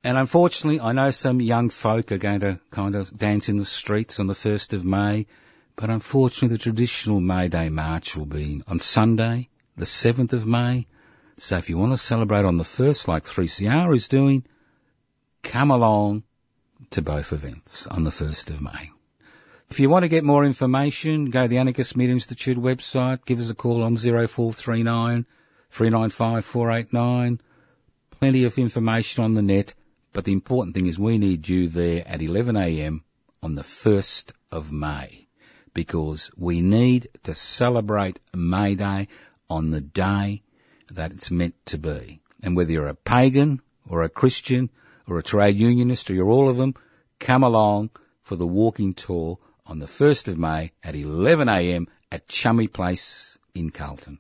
[0.04, 3.64] And unfortunately, I know some young folk are going to kind of dance in the
[3.64, 5.26] streets on the 1st of May,
[5.76, 10.86] but unfortunately the traditional May Day March will be on Sunday, the 7th of May.
[11.36, 14.44] So if you want to celebrate on the 1st like 3CR is doing,
[15.42, 16.24] come along
[16.90, 18.90] to both events on the 1st of May.
[19.70, 23.40] If you want to get more information, go to the Anarchist Media Institute website, give
[23.40, 25.26] us a call on 0439
[25.72, 27.40] 395 489.
[28.20, 29.72] Plenty of information on the net,
[30.12, 33.00] but the important thing is we need you there at 11am
[33.42, 35.26] on the 1st of May
[35.72, 39.08] because we need to celebrate May Day
[39.48, 40.42] on the day
[40.90, 42.20] that it's meant to be.
[42.42, 44.68] And whether you're a pagan or a Christian
[45.06, 46.74] or a trade unionist or you're all of them,
[47.18, 47.88] come along
[48.20, 53.70] for the walking tour on the 1st of May at 11am at Chummy Place in
[53.70, 54.18] Carlton.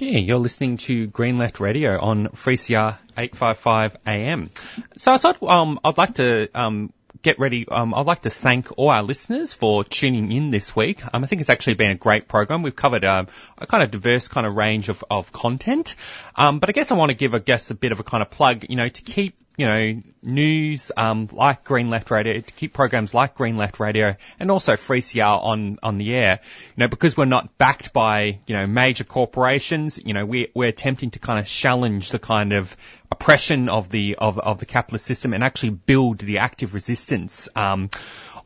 [0.00, 4.48] Okay, you're listening to Green Left Radio on 3CR 855 AM.
[4.96, 7.66] So I thought um, I'd like to um, get ready.
[7.66, 11.02] Um, I'd like to thank all our listeners for tuning in this week.
[11.12, 12.62] Um, I think it's actually been a great program.
[12.62, 13.26] We've covered um,
[13.60, 15.96] a kind of diverse kind of range of, of content.
[16.36, 18.22] Um, but I guess I want to give, I guess, a bit of a kind
[18.22, 22.52] of plug, you know, to keep you know, news um, like Green Left Radio, to
[22.52, 26.38] keep programs like Green Left Radio, and also 3CR on on the air.
[26.76, 30.00] You know, because we're not backed by you know major corporations.
[30.02, 32.76] You know, we we're attempting to kind of challenge the kind of
[33.10, 37.48] oppression of the of of the capitalist system and actually build the active resistance.
[37.56, 37.90] Um,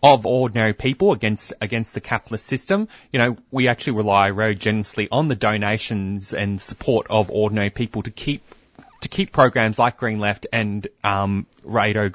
[0.04, 2.88] of ordinary people against against the capitalist system.
[3.12, 8.02] You know, we actually rely very generously on the donations and support of ordinary people
[8.02, 8.42] to keep
[9.02, 12.10] to keep programs like Green Left and um, radio,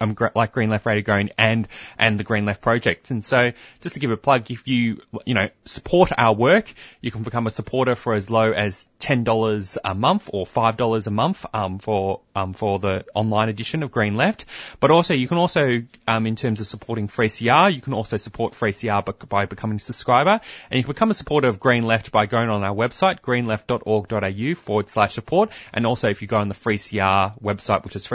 [0.00, 1.68] um, like Green Left Radio going and
[1.98, 3.10] and the Green Left Project.
[3.10, 7.10] And so, just to give a plug, if you you know support our work, you
[7.10, 11.06] can become a supporter for as low as ten dollars a month or five dollars
[11.06, 14.44] a month um, for um, for the online edition of Green Left.
[14.80, 18.52] But also, you can also um, in terms of supporting 3CR, you can also support
[18.52, 20.40] 3CR by becoming a subscriber,
[20.70, 24.54] and you can become a supporter of Green Left by going on our website greenleft.org.au
[24.54, 28.06] forward slash support, and also if you go on the 3CR website, which is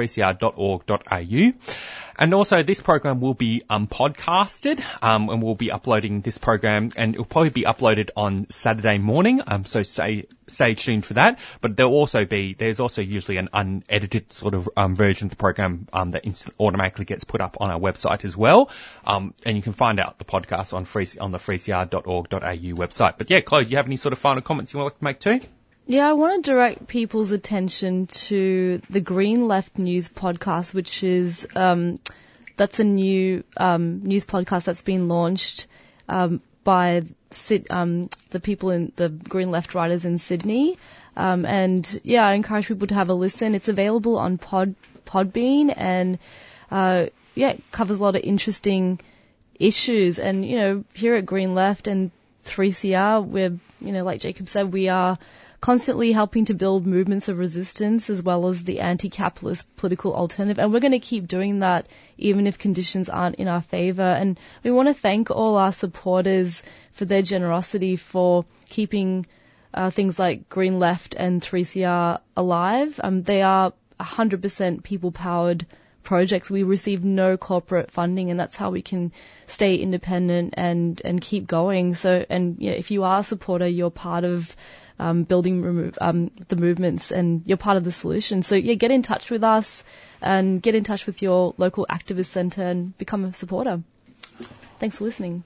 [0.77, 1.53] 3cr.org.au.
[2.21, 6.89] And also, this program will be um, podcasted, um, and we'll be uploading this program,
[6.97, 9.41] and it'll probably be uploaded on Saturday morning.
[9.47, 11.39] Um, so stay stay tuned for that.
[11.61, 15.37] But there'll also be there's also usually an unedited sort of um, version of the
[15.37, 18.69] program um, that instant, automatically gets put up on our website as well.
[19.07, 23.17] Um, and you can find out the podcast on free on the 3cr.org.au website.
[23.17, 25.19] But yeah, Chloe, do you have any sort of final comments you want to make
[25.19, 25.39] too?
[25.89, 31.47] Yeah, I want to direct people's attention to the Green Left News podcast, which is
[31.55, 31.97] um,
[32.57, 35.65] that's a new um, news podcast that's been launched
[36.07, 37.01] um, by
[37.71, 40.77] um, the people in the Green Left writers in Sydney.
[41.17, 43.55] Um, and yeah, I encourage people to have a listen.
[43.55, 44.75] It's available on Pod
[45.07, 46.19] Podbean, and
[46.69, 48.99] uh, yeah, it covers a lot of interesting
[49.59, 50.19] issues.
[50.19, 52.11] And you know, here at Green Left and
[52.45, 55.17] 3CR, we're you know, like Jacob said, we are
[55.61, 60.59] constantly helping to build movements of resistance as well as the anti-capitalist political alternative.
[60.59, 61.87] And we're going to keep doing that
[62.17, 64.01] even if conditions aren't in our favor.
[64.01, 66.63] And we want to thank all our supporters
[66.93, 69.25] for their generosity for keeping
[69.73, 72.99] uh, things like Green Left and 3CR alive.
[73.03, 75.65] Um, they are 100% people powered
[76.03, 76.49] projects.
[76.49, 79.11] We receive no corporate funding, and that's how we can
[79.47, 81.93] stay independent and and keep going.
[81.95, 84.55] So, and yeah, if you are a supporter, you're part of
[84.99, 88.41] um, building remo- um, the movements, and you're part of the solution.
[88.41, 89.83] So yeah, get in touch with us
[90.21, 93.81] and get in touch with your local activist centre and become a supporter.
[94.79, 95.43] Thanks for listening.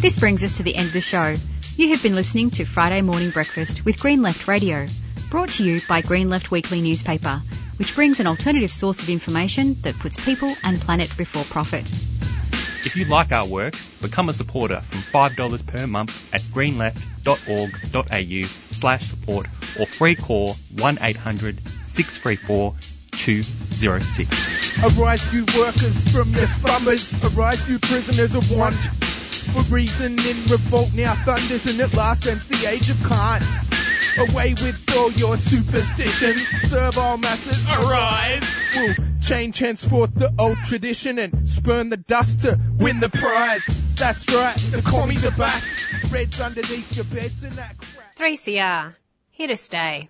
[0.00, 1.36] This brings us to the end of the show.
[1.76, 4.88] You have been listening to Friday Morning Breakfast with Green Left Radio,
[5.30, 7.42] brought to you by Green Left Weekly Newspaper,
[7.76, 11.90] which brings an alternative source of information that puts people and planet before profit.
[12.82, 19.04] If you like our work, become a supporter from $5 per month at greenleft.org.au slash
[19.04, 19.46] support
[19.78, 22.74] or free call 1800 634
[23.12, 24.78] 206.
[24.82, 27.12] Arise, you workers from your slumbers.
[27.22, 28.76] Arise, you prisoners of want.
[29.40, 33.44] For reason in revolt now thunders, and at last ends the age of cant.
[34.18, 36.46] Away with all your superstitions.
[36.68, 37.66] Serve all masses.
[37.68, 38.42] Arise.
[38.76, 43.64] We'll change henceforth the old tradition and spurn the dust to win the prize.
[43.96, 45.62] That's right, the commies are back.
[46.10, 47.76] Reds underneath your beds in that.
[48.16, 48.94] 3CR,
[49.30, 50.08] here to stay.